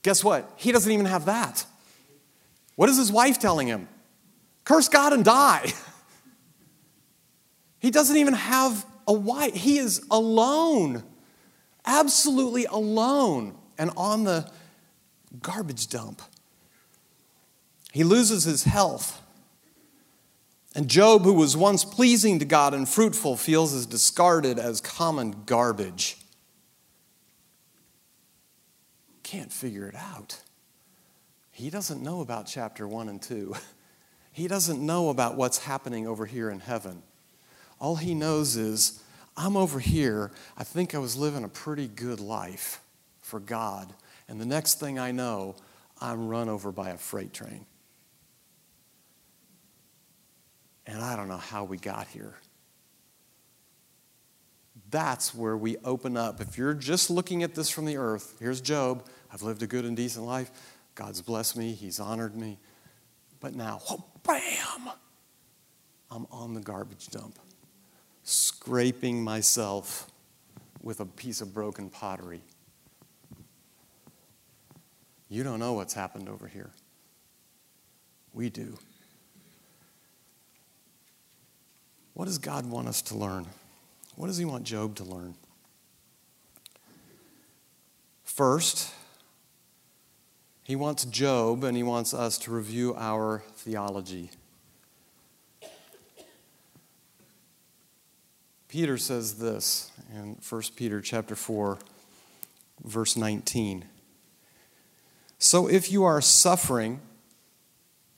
[0.02, 0.50] Guess what?
[0.56, 1.64] He doesn't even have that.
[2.76, 3.88] What is his wife telling him?
[4.64, 5.72] Curse God and die.
[7.80, 9.54] he doesn't even have a wife.
[9.54, 11.02] He is alone,
[11.84, 14.48] absolutely alone, and on the
[15.42, 16.22] garbage dump.
[17.92, 19.20] He loses his health.
[20.74, 25.42] And Job, who was once pleasing to God and fruitful, feels as discarded as common
[25.46, 26.18] garbage.
[29.28, 30.40] Can't figure it out.
[31.50, 33.54] He doesn't know about chapter 1 and 2.
[34.30, 37.02] He doesn't know about what's happening over here in heaven.
[37.80, 39.02] All he knows is,
[39.36, 40.30] I'm over here.
[40.56, 42.80] I think I was living a pretty good life
[43.20, 43.92] for God.
[44.28, 45.56] And the next thing I know,
[46.00, 47.66] I'm run over by a freight train.
[50.86, 52.34] And I don't know how we got here.
[54.90, 56.40] That's where we open up.
[56.40, 59.06] If you're just looking at this from the earth, here's Job.
[59.32, 60.50] I've lived a good and decent life.
[60.94, 62.58] God's blessed me, He's honored me.
[63.40, 64.92] But now, oh, bam,
[66.10, 67.38] I'm on the garbage dump,
[68.22, 70.10] scraping myself
[70.82, 72.42] with a piece of broken pottery.
[75.28, 76.70] You don't know what's happened over here.
[78.32, 78.78] We do.
[82.14, 83.46] What does God want us to learn?
[84.18, 85.36] What does He want Job to learn?
[88.24, 88.92] First,
[90.64, 94.32] He wants Job and He wants us to review our theology.
[98.66, 101.78] Peter says this in 1 Peter chapter 4
[102.82, 103.84] verse 19.
[105.38, 107.00] So if you are suffering,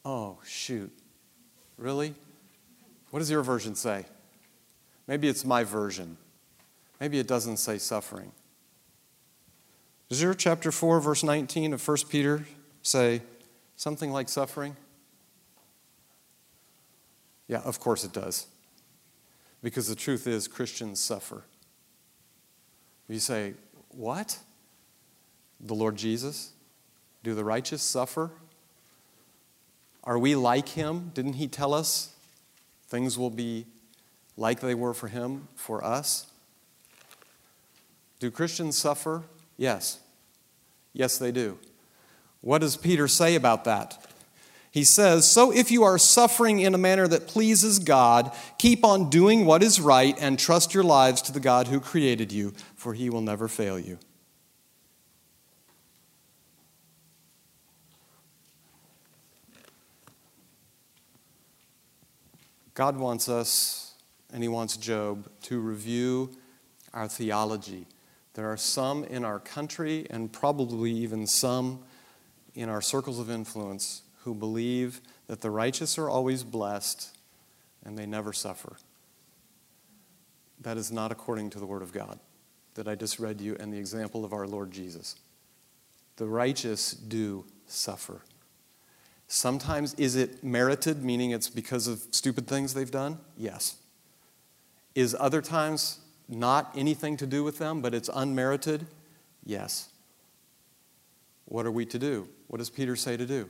[0.07, 0.91] oh shoot.
[1.77, 2.15] Really?
[3.11, 4.07] What does your version say?
[5.11, 6.17] Maybe it's my version.
[7.01, 8.31] Maybe it doesn't say suffering.
[10.09, 12.45] Does your chapter 4, verse 19 of 1 Peter
[12.83, 13.23] say
[13.75, 14.77] something like suffering?
[17.49, 18.47] Yeah, of course it does.
[19.65, 21.43] Because the truth is, Christians suffer.
[23.09, 23.55] You say,
[23.89, 24.39] What?
[25.59, 26.53] The Lord Jesus?
[27.25, 28.31] Do the righteous suffer?
[30.05, 31.11] Are we like him?
[31.15, 32.15] Didn't he tell us
[32.91, 33.67] Things will be
[34.41, 36.27] like they were for him, for us.
[38.21, 39.23] Do Christians suffer?
[39.59, 40.01] Yes.
[40.95, 41.59] Yes, they do.
[42.41, 44.07] What does Peter say about that?
[44.71, 49.11] He says, So if you are suffering in a manner that pleases God, keep on
[49.11, 52.95] doing what is right and trust your lives to the God who created you, for
[52.95, 53.99] he will never fail you.
[62.73, 63.90] God wants us,
[64.33, 66.31] and he wants Job, to review
[66.93, 67.87] our theology.
[68.35, 71.83] There are some in our country, and probably even some
[72.55, 77.17] in our circles of influence, who believe that the righteous are always blessed
[77.85, 78.77] and they never suffer.
[80.61, 82.19] That is not according to the Word of God
[82.75, 85.17] that I just read you and the example of our Lord Jesus.
[86.17, 88.23] The righteous do suffer.
[89.27, 93.19] Sometimes is it merited, meaning it's because of stupid things they've done?
[93.37, 93.77] Yes.
[95.01, 95.99] Is other times
[96.29, 98.87] not anything to do with them, but it's unmerited?
[99.47, 99.89] Yes.
[101.47, 102.29] What are we to do?
[102.49, 103.49] What does Peter say to do?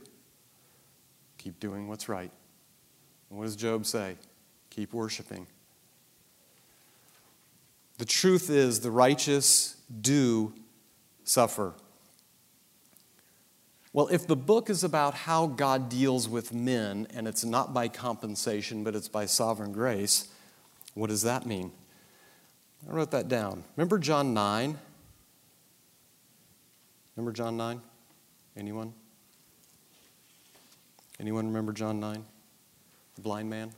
[1.39, 2.31] Keep doing what's right.
[3.29, 4.15] And what does Job say?
[4.69, 5.45] Keep worshiping.
[7.97, 10.53] The truth is, the righteous do
[11.25, 11.73] suffer.
[13.91, 17.89] Well, if the book is about how God deals with men, and it's not by
[17.89, 20.29] compensation, but it's by sovereign grace,
[20.93, 21.71] what does that mean?
[22.89, 23.63] I wrote that down.
[23.75, 24.77] Remember John 9?
[27.15, 27.81] Remember John 9?
[28.57, 28.93] Anyone?
[31.19, 32.25] Anyone remember John 9?
[33.15, 33.71] The blind man?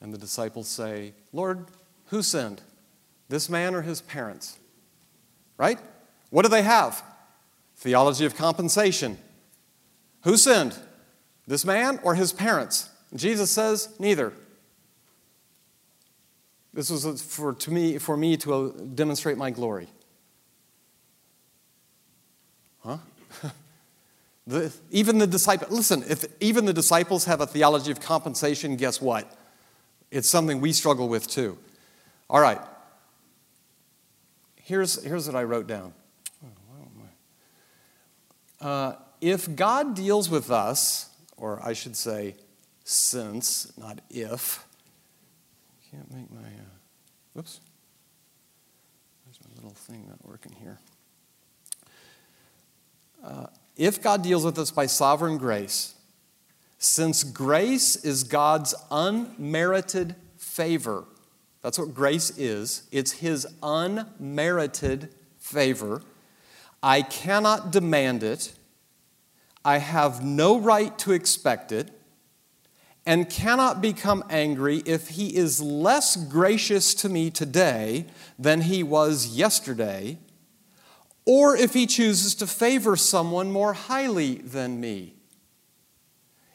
[0.00, 1.66] And the disciples say, Lord,
[2.06, 2.60] who sinned?
[3.28, 4.58] This man or his parents?
[5.58, 5.80] Right?
[6.30, 7.02] What do they have?
[7.76, 9.18] Theology of compensation.
[10.22, 10.76] Who sinned?
[11.46, 12.90] This man or his parents?
[13.14, 14.32] Jesus says, neither.
[16.76, 19.88] This was for, to me, for me to uh, demonstrate my glory.
[22.84, 22.98] Huh?
[24.48, 29.00] The, even the disciples, listen, if even the disciples have a theology of compensation, guess
[29.00, 29.36] what?
[30.12, 31.58] It's something we struggle with too.
[32.30, 32.60] All right.
[34.54, 35.94] Here's, here's what I wrote down.
[38.60, 42.36] Uh, if God deals with us, or I should say,
[42.84, 44.65] since, not if,
[45.96, 46.74] can't make my, uh,
[47.32, 47.60] whoops,
[49.24, 50.78] there's my little thing not working here.
[53.24, 55.94] Uh, if God deals with us by sovereign grace,
[56.78, 61.04] since grace is God's unmerited favor,
[61.62, 66.02] that's what grace is, it's His unmerited favor.
[66.82, 68.52] I cannot demand it,
[69.64, 71.88] I have no right to expect it,
[73.06, 78.06] and cannot become angry if He is less gracious to me today
[78.38, 80.18] than He was yesterday
[81.26, 85.14] or if he chooses to favor someone more highly than me.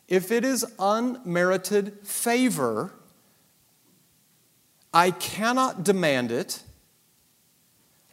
[0.08, 2.94] If it is unmerited favor,
[4.94, 6.64] I cannot demand it.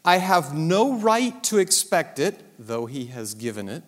[0.05, 3.85] I have no right to expect it, though he has given it,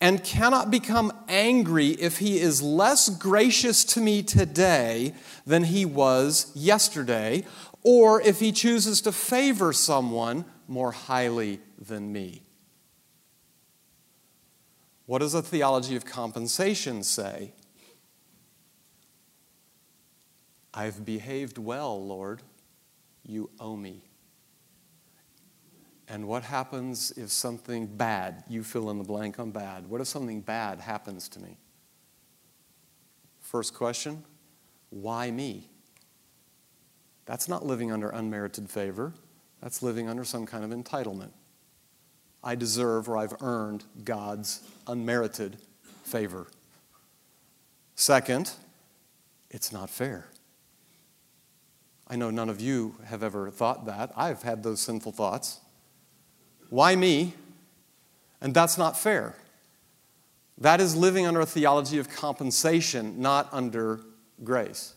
[0.00, 5.14] and cannot become angry if he is less gracious to me today
[5.46, 7.44] than he was yesterday,
[7.82, 12.42] or if he chooses to favor someone more highly than me.
[15.06, 17.52] What does a theology of compensation say?
[20.72, 22.42] I've behaved well, Lord.
[23.24, 24.09] You owe me.
[26.10, 30.08] And what happens if something bad, you fill in the blank on bad, what if
[30.08, 31.56] something bad happens to me?
[33.38, 34.24] First question
[34.90, 35.68] why me?
[37.26, 39.14] That's not living under unmerited favor.
[39.62, 41.30] That's living under some kind of entitlement.
[42.42, 45.58] I deserve or I've earned God's unmerited
[46.02, 46.48] favor.
[47.94, 48.50] Second,
[49.48, 50.26] it's not fair.
[52.08, 54.10] I know none of you have ever thought that.
[54.16, 55.60] I've had those sinful thoughts.
[56.70, 57.34] Why me?
[58.40, 59.34] And that's not fair.
[60.56, 64.00] That is living under a theology of compensation, not under
[64.42, 64.94] grace.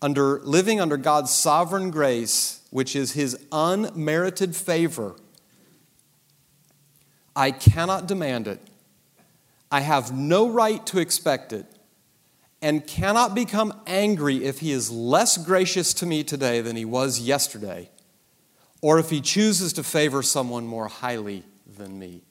[0.00, 5.16] Under living under God's sovereign grace, which is his unmerited favor,
[7.34, 8.60] I cannot demand it.
[9.70, 11.66] I have no right to expect it
[12.60, 17.20] and cannot become angry if he is less gracious to me today than he was
[17.20, 17.90] yesterday,
[18.80, 22.22] or if he chooses to favor someone more highly than me.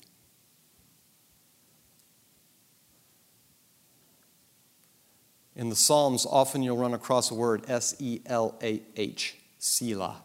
[5.55, 10.21] In the Psalms, often you'll run across a word S E L A H, Selah.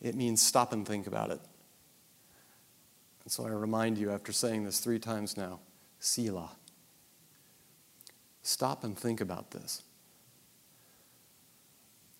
[0.00, 1.40] It means stop and think about it.
[3.22, 5.60] And so I remind you after saying this three times now
[6.00, 6.56] Selah.
[8.42, 9.82] Stop and think about this.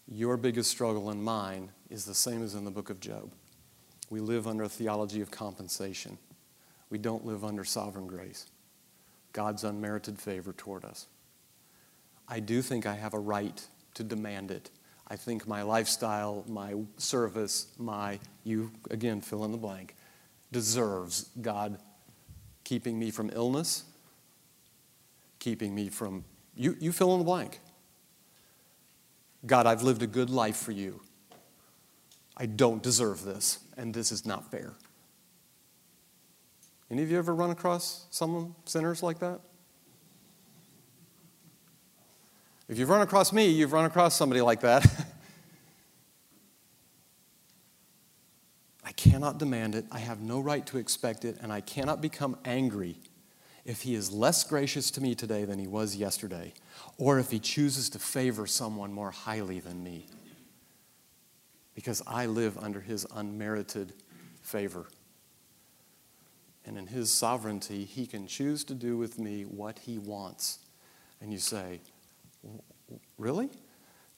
[0.07, 3.33] Your biggest struggle and mine is the same as in the book of Job.
[4.13, 6.19] We live under a theology of compensation.
[6.91, 8.45] We don't live under sovereign grace,
[9.33, 11.07] God's unmerited favor toward us.
[12.29, 14.69] I do think I have a right to demand it.
[15.09, 19.97] I think my lifestyle, my service, my, you again fill in the blank,
[20.53, 21.79] deserves God
[22.65, 23.85] keeping me from illness,
[25.39, 26.23] keeping me from,
[26.55, 27.61] you, you fill in the blank.
[29.47, 31.01] God, I've lived a good life for you.
[32.37, 34.72] I don't deserve this, and this is not fair.
[36.91, 39.41] Any of you ever run across someone, sinners like that?
[42.68, 44.87] If you've run across me, you've run across somebody like that.
[48.85, 52.37] I cannot demand it, I have no right to expect it, and I cannot become
[52.45, 52.97] angry
[53.64, 56.53] if he is less gracious to me today than he was yesterday,
[56.99, 60.07] or if he chooses to favor someone more highly than me,
[61.75, 63.93] because I live under his unmerited
[64.43, 64.87] favor.
[66.64, 70.59] And in his sovereignty, he can choose to do with me what he wants.
[71.20, 71.81] And you say,
[73.18, 73.49] Really?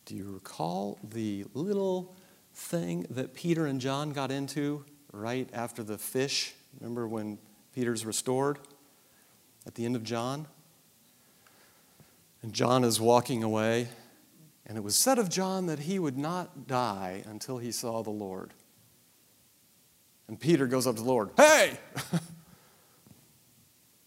[0.05, 2.15] Do you recall the little
[2.55, 6.55] thing that Peter and John got into right after the fish?
[6.81, 7.39] Remember when
[7.75, 8.59] Peter's restored?
[9.67, 10.47] At the end of John?
[12.43, 13.89] And John is walking away,
[14.67, 18.11] and it was said of John that he would not die until he saw the
[18.11, 18.55] Lord.
[20.27, 21.79] And Peter goes up to the Lord, Hey!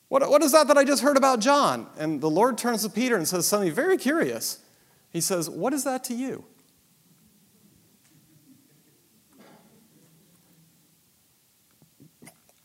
[0.08, 1.88] what, what is that that I just heard about John?
[1.98, 4.60] And the Lord turns to Peter and says something very curious.
[5.12, 6.46] He says, What is that to you?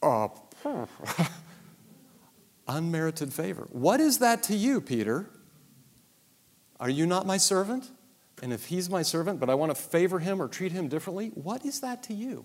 [0.05, 0.27] Uh,
[2.67, 3.69] unmerited favor.
[3.71, 5.31] What is that to you, Peter?
[6.83, 7.89] Are you not my servant?
[8.43, 11.29] And if he's my servant, but I want to favor him or treat him differently,
[11.29, 12.45] what is that to you?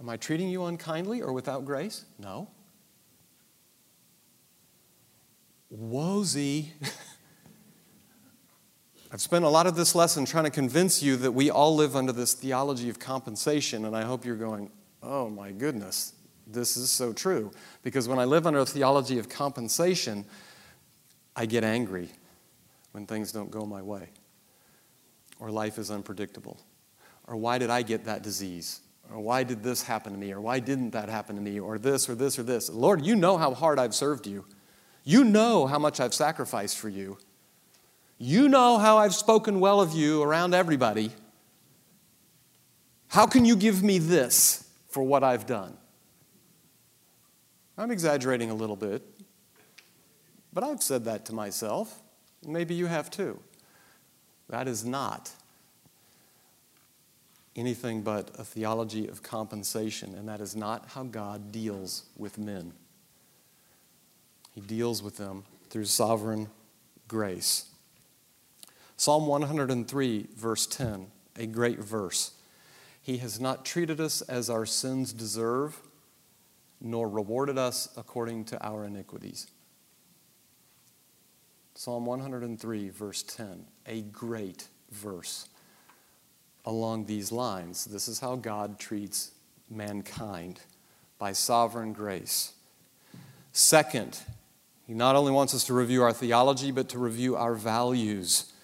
[0.00, 2.06] Am I treating you unkindly or without grace?
[2.18, 2.48] No.
[5.70, 6.68] Wozy.
[9.12, 11.96] I've spent a lot of this lesson trying to convince you that we all live
[11.96, 14.70] under this theology of compensation, and I hope you're going,
[15.02, 16.14] oh my goodness,
[16.46, 17.50] this is so true.
[17.82, 20.24] Because when I live under a theology of compensation,
[21.36, 22.08] I get angry
[22.96, 24.08] when things don't go my way,
[25.38, 26.58] or life is unpredictable,
[27.26, 28.80] or why did I get that disease,
[29.12, 31.78] or why did this happen to me, or why didn't that happen to me, or
[31.78, 32.70] this, or this, or this.
[32.70, 34.46] Lord, you know how hard I've served you.
[35.04, 37.18] You know how much I've sacrificed for you.
[38.16, 41.10] You know how I've spoken well of you around everybody.
[43.08, 45.76] How can you give me this for what I've done?
[47.76, 49.02] I'm exaggerating a little bit,
[50.50, 52.00] but I've said that to myself.
[52.46, 53.40] Maybe you have too.
[54.48, 55.32] That is not
[57.56, 62.72] anything but a theology of compensation, and that is not how God deals with men.
[64.54, 66.48] He deals with them through sovereign
[67.08, 67.66] grace.
[68.96, 72.32] Psalm 103, verse 10, a great verse.
[73.02, 75.80] He has not treated us as our sins deserve,
[76.80, 79.48] nor rewarded us according to our iniquities.
[81.78, 85.46] Psalm 103, verse 10, a great verse
[86.64, 87.84] along these lines.
[87.84, 89.32] This is how God treats
[89.68, 90.60] mankind
[91.18, 92.54] by sovereign grace.
[93.52, 94.18] Second,
[94.86, 98.54] He not only wants us to review our theology, but to review our values.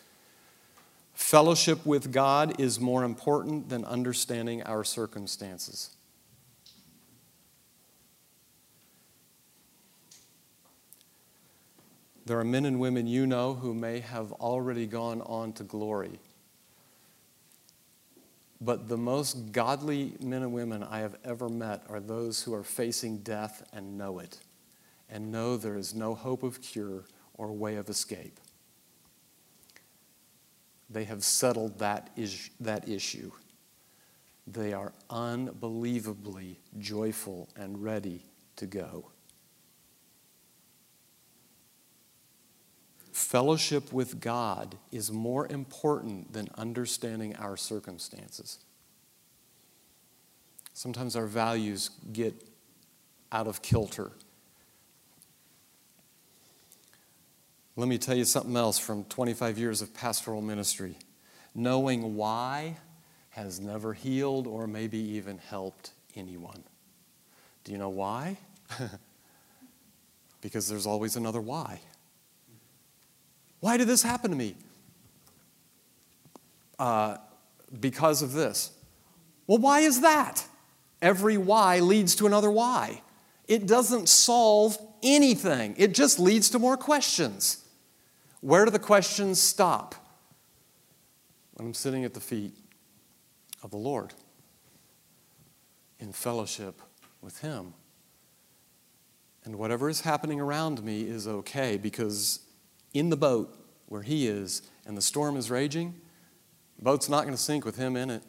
[1.12, 5.90] Fellowship with God is more important than understanding our circumstances.
[12.24, 16.20] There are men and women you know who may have already gone on to glory.
[18.60, 22.62] But the most godly men and women I have ever met are those who are
[22.62, 24.38] facing death and know it,
[25.10, 27.04] and know there is no hope of cure
[27.34, 28.38] or way of escape
[30.92, 33.32] they have settled that, is, that issue.
[34.46, 38.24] They are unbelievably joyful and ready
[38.56, 39.11] to go.
[43.12, 48.58] Fellowship with God is more important than understanding our circumstances.
[50.72, 52.34] Sometimes our values get
[53.30, 54.12] out of kilter
[57.74, 60.96] Let me tell you something else from 25 years of pastoral ministry.
[61.54, 62.76] Knowing why
[63.30, 66.62] has never healed or maybe even helped anyone.
[67.64, 68.38] Do you know why?
[70.40, 71.80] Because there's always another why.
[73.62, 74.56] Why did this happen to me?
[76.80, 77.18] Uh,
[77.78, 78.72] because of this.
[79.46, 80.44] Well, why is that?
[81.00, 83.02] Every why leads to another why.
[83.46, 87.64] It doesn't solve anything, it just leads to more questions.
[88.40, 89.94] Where do the questions stop?
[91.54, 92.56] When I'm sitting at the feet
[93.62, 94.12] of the Lord
[96.00, 96.82] in fellowship
[97.20, 97.74] with Him.
[99.44, 102.40] And whatever is happening around me is okay because
[102.94, 105.94] in the boat where He is and the storm is raging,
[106.78, 108.22] the boat's not going to sink with Him in it.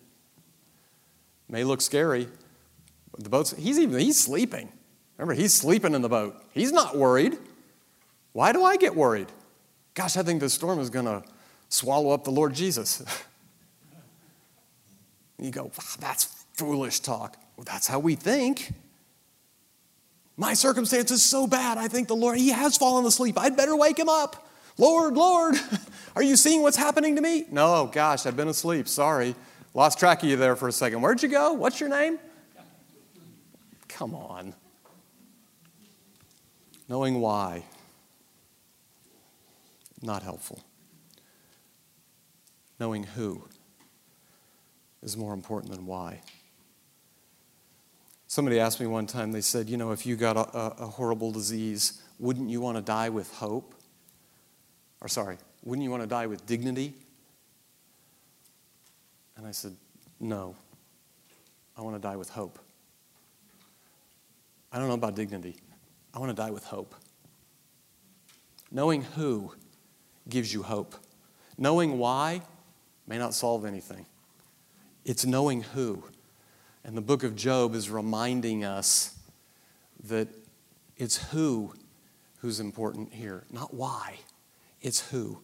[1.49, 2.27] May look scary,
[3.17, 4.71] the boat's, He's even, He's sleeping.
[5.17, 6.43] Remember, He's sleeping in the boat.
[6.51, 7.37] He's not worried.
[8.31, 9.27] Why do I get worried?
[9.93, 11.23] Gosh, I think the storm is going to
[11.69, 13.03] swallow up the Lord Jesus.
[15.39, 17.37] you go, wow, that's foolish talk.
[17.55, 18.73] Well, that's how we think.
[20.35, 23.37] My circumstance is so bad, I think the Lord, He has fallen asleep.
[23.37, 24.49] I'd better wake Him up.
[24.77, 25.55] Lord, Lord,
[26.15, 27.45] are you seeing what's happening to me?
[27.51, 28.87] No, gosh, I've been asleep.
[28.87, 29.35] Sorry.
[29.73, 31.01] Lost track of you there for a second.
[31.01, 31.53] Where'd you go?
[31.53, 32.19] What's your name?
[33.87, 34.53] Come on.
[36.89, 37.63] Knowing why,
[40.01, 40.59] not helpful.
[42.79, 43.47] Knowing who
[45.01, 46.21] is more important than why.
[48.27, 51.31] Somebody asked me one time, they said, You know, if you got a, a horrible
[51.31, 53.72] disease, wouldn't you want to die with hope?
[55.03, 56.93] Or, sorry, wouldn't you want to die with dignity?
[59.35, 59.75] And I said,
[60.19, 60.55] No,
[61.77, 62.57] I want to die with hope.
[64.71, 65.57] I don't know about dignity.
[66.13, 66.95] I want to die with hope.
[68.71, 69.53] Knowing who
[70.29, 70.95] gives you hope.
[71.57, 72.41] Knowing why
[73.05, 74.05] may not solve anything.
[75.05, 76.03] It's knowing who.
[76.83, 79.15] And the book of Job is reminding us
[80.05, 80.27] that
[80.97, 81.73] it's who
[82.37, 84.15] who's important here, not why.
[84.83, 85.39] It's who.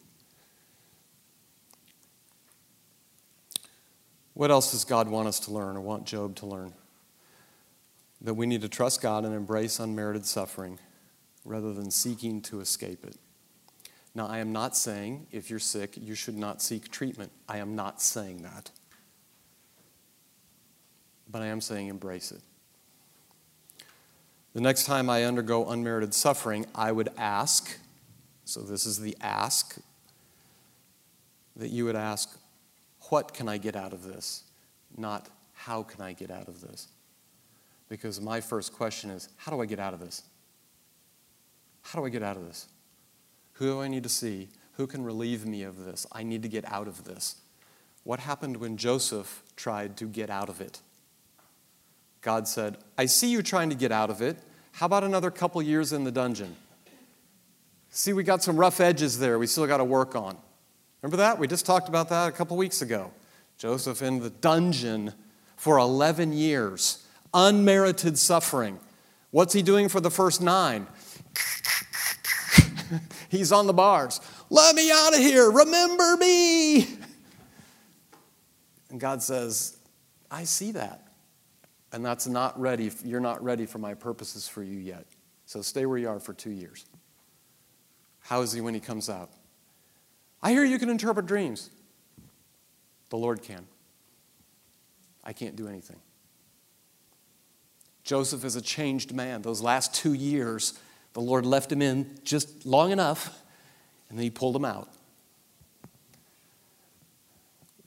[4.35, 6.73] What else does God want us to learn or want Job to learn?
[8.21, 10.77] That we need to trust God and embrace unmerited suffering
[11.43, 13.15] rather than seeking to escape it.
[14.13, 17.31] Now, I am not saying if you're sick, you should not seek treatment.
[17.47, 18.69] I am not saying that
[21.31, 22.41] but I am saying embrace it.
[24.53, 27.77] The next time I undergo unmerited suffering, I would ask,
[28.49, 29.77] so this is the ask,
[31.55, 32.39] that you would ask,
[33.09, 34.43] what can I get out of this?
[34.97, 36.87] Not how can I get out of this?
[37.89, 40.23] Because my first question is, how do I get out of this?
[41.83, 42.67] How do I get out of this?
[43.53, 44.47] Who do I need to see?
[44.73, 46.07] Who can relieve me of this?
[46.11, 47.35] I need to get out of this.
[48.03, 50.79] What happened when Joseph tried to get out of it?
[52.21, 54.37] God said, I see you trying to get out of it.
[54.71, 56.55] How about another couple years in the dungeon?
[57.91, 60.37] See, we got some rough edges there we still got to work on.
[61.01, 61.39] Remember that?
[61.39, 63.11] We just talked about that a couple weeks ago.
[63.57, 65.13] Joseph in the dungeon
[65.55, 68.79] for 11 years, unmerited suffering.
[69.31, 70.87] What's he doing for the first nine?
[73.29, 74.21] He's on the bars.
[74.49, 75.51] Let me out of here.
[75.51, 76.87] Remember me.
[78.89, 79.77] And God says,
[80.31, 81.05] I see that.
[81.91, 82.91] And that's not ready.
[83.03, 85.05] You're not ready for my purposes for you yet.
[85.45, 86.85] So stay where you are for two years.
[88.29, 89.31] How is he when he comes out?
[90.43, 91.71] I hear you can interpret dreams.
[93.09, 93.65] The Lord can.
[95.23, 95.95] I can't do anything.
[98.03, 99.41] Joseph is a changed man.
[99.41, 100.77] Those last two years,
[101.13, 103.35] the Lord left him in just long enough,
[104.09, 104.89] and then he pulled him out.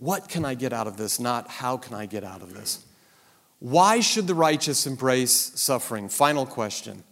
[0.01, 1.21] What can I get out of this?
[1.21, 2.85] Not how can I get out of this?
[3.61, 6.09] Why should the righteous embrace suffering?
[6.09, 7.05] Final question.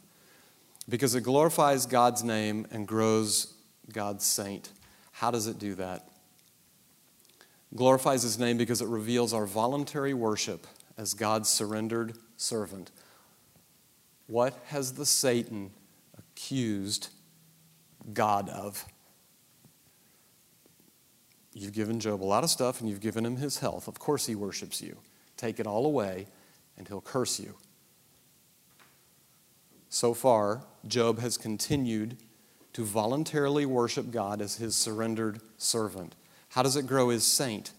[0.91, 3.55] Because it glorifies God's name and grows
[3.91, 4.71] God's saint.
[5.13, 6.11] How does it do that?
[7.75, 10.67] glorifies his name because it reveals our voluntary worship
[10.97, 12.91] as God's surrendered servant.
[14.27, 15.71] What has the Satan
[16.19, 17.09] accused
[18.13, 18.85] God of?
[21.53, 23.89] You've given Job a lot of stuff and you've given him his health.
[23.89, 24.97] Of course, he worships you.
[25.37, 26.27] Take it all away
[26.77, 27.55] and he'll curse you.
[29.91, 32.17] So far, Job has continued
[32.73, 36.15] to voluntarily worship God as his surrendered servant.
[36.51, 37.73] How does it grow his saint?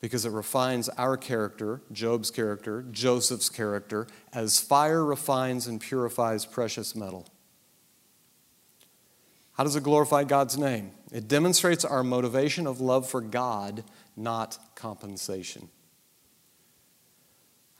[0.00, 6.96] Because it refines our character, Job's character, Joseph's character, as fire refines and purifies precious
[6.96, 7.28] metal.
[9.52, 10.90] How does it glorify God's name?
[11.12, 13.84] It demonstrates our motivation of love for God,
[14.16, 15.68] not compensation.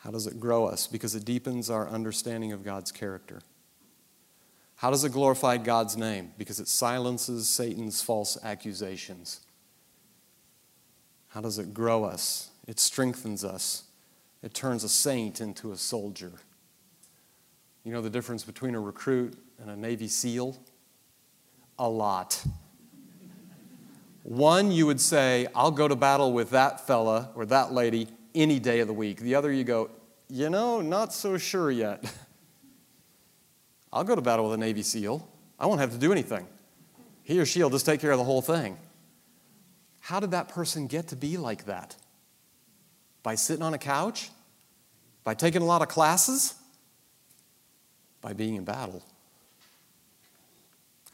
[0.00, 0.86] How does it grow us?
[0.86, 3.40] Because it deepens our understanding of God's character.
[4.76, 6.32] How does it glorify God's name?
[6.38, 9.40] Because it silences Satan's false accusations.
[11.28, 12.50] How does it grow us?
[12.66, 13.84] It strengthens us.
[14.42, 16.32] It turns a saint into a soldier.
[17.84, 20.56] You know the difference between a recruit and a Navy SEAL?
[21.78, 22.42] A lot.
[24.22, 28.58] One, you would say, I'll go to battle with that fella or that lady any
[28.58, 29.20] day of the week.
[29.20, 29.90] The other, you go,
[30.28, 32.04] you know, not so sure yet.
[33.92, 35.26] I'll go to battle with a Navy SEAL.
[35.58, 36.46] I won't have to do anything.
[37.22, 38.78] He or she will just take care of the whole thing.
[40.00, 41.96] How did that person get to be like that?
[43.22, 44.30] By sitting on a couch?
[45.24, 46.54] By taking a lot of classes?
[48.20, 49.02] By being in battle.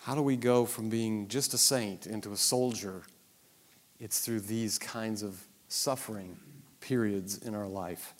[0.00, 3.02] How do we go from being just a saint into a soldier?
[3.98, 6.36] It's through these kinds of suffering
[6.86, 8.14] periods in our life.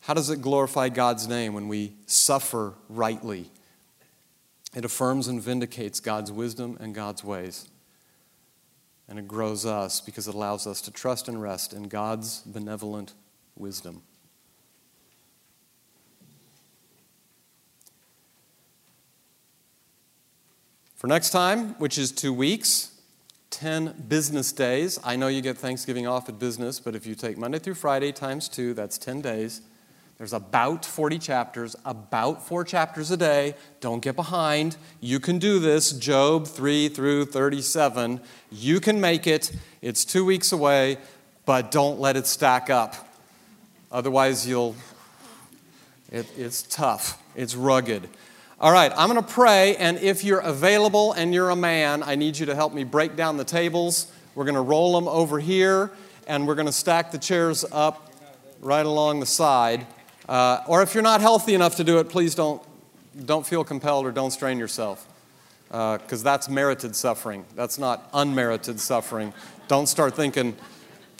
[0.00, 3.50] How does it glorify God's name when we suffer rightly?
[4.74, 7.68] It affirms and vindicates God's wisdom and God's ways.
[9.08, 13.14] And it grows us because it allows us to trust and rest in God's benevolent
[13.56, 14.02] wisdom.
[20.96, 22.95] For next time, which is two weeks,
[23.56, 25.00] 10 business days.
[25.02, 28.12] I know you get Thanksgiving off at business, but if you take Monday through Friday
[28.12, 29.62] times two, that's 10 days.
[30.18, 33.54] There's about 40 chapters, about four chapters a day.
[33.80, 34.76] Don't get behind.
[35.00, 35.92] You can do this.
[35.92, 38.20] Job 3 through 37.
[38.52, 39.50] You can make it.
[39.80, 40.98] It's two weeks away,
[41.46, 42.94] but don't let it stack up.
[43.90, 44.76] Otherwise, you'll.
[46.12, 48.06] It, it's tough, it's rugged.
[48.58, 52.14] All right, I'm going to pray, and if you're available and you're a man, I
[52.14, 54.10] need you to help me break down the tables.
[54.34, 55.90] We're going to roll them over here,
[56.26, 58.10] and we're going to stack the chairs up
[58.62, 59.86] right along the side.
[60.26, 62.62] Uh, or if you're not healthy enough to do it, please don't,
[63.26, 65.06] don't feel compelled or don't strain yourself,
[65.68, 67.44] because uh, that's merited suffering.
[67.56, 69.34] That's not unmerited suffering.
[69.68, 70.56] Don't start thinking,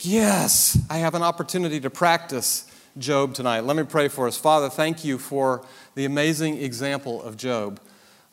[0.01, 2.63] yes, I have an opportunity to practice
[2.97, 3.59] Job tonight.
[3.59, 4.37] Let me pray for us.
[4.37, 5.63] Father, thank you for
[5.97, 7.79] the amazing example of Job.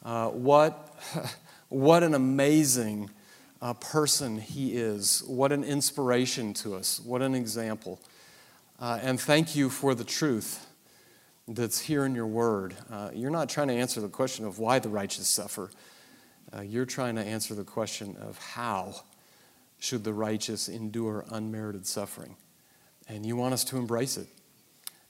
[0.05, 0.95] Uh, what,
[1.71, 3.09] what an amazing
[3.62, 5.23] uh, person he is.
[5.27, 7.01] What an inspiration to us.
[7.01, 8.03] What an example.
[8.79, 10.67] Uh, and thank you for the truth
[11.49, 12.75] that's here in your word.
[12.93, 15.71] Uh, you're not trying to answer the question of why the righteous suffer,
[16.55, 18.95] uh, you're trying to answer the question of how
[19.79, 22.37] should the righteous endure unmerited suffering.
[23.09, 24.29] And you want us to embrace it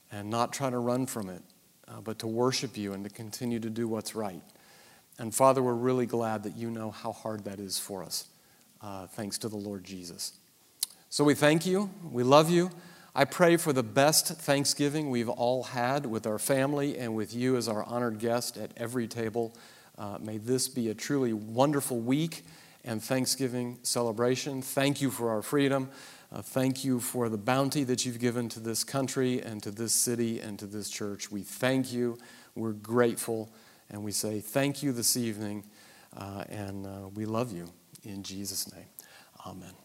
[0.09, 1.41] and not try to run from it,
[1.87, 4.41] uh, but to worship you and to continue to do what's right.
[5.17, 8.27] And Father, we're really glad that you know how hard that is for us,
[8.81, 10.33] uh, thanks to the Lord Jesus.
[11.09, 12.71] So we thank you, we love you.
[13.17, 17.55] I pray for the best Thanksgiving we've all had with our family and with you
[17.55, 19.55] as our honored guest at every table.
[19.97, 22.43] Uh, may this be a truly wonderful week
[22.83, 24.61] and Thanksgiving celebration.
[24.61, 25.89] Thank you for our freedom.
[26.31, 29.93] Uh, thank you for the bounty that you've given to this country and to this
[29.93, 31.31] city and to this church.
[31.31, 32.17] We thank you.
[32.55, 33.49] We're grateful.
[33.89, 35.63] And we say thank you this evening.
[36.15, 37.67] Uh, and uh, we love you
[38.03, 38.87] in Jesus' name.
[39.45, 39.84] Amen.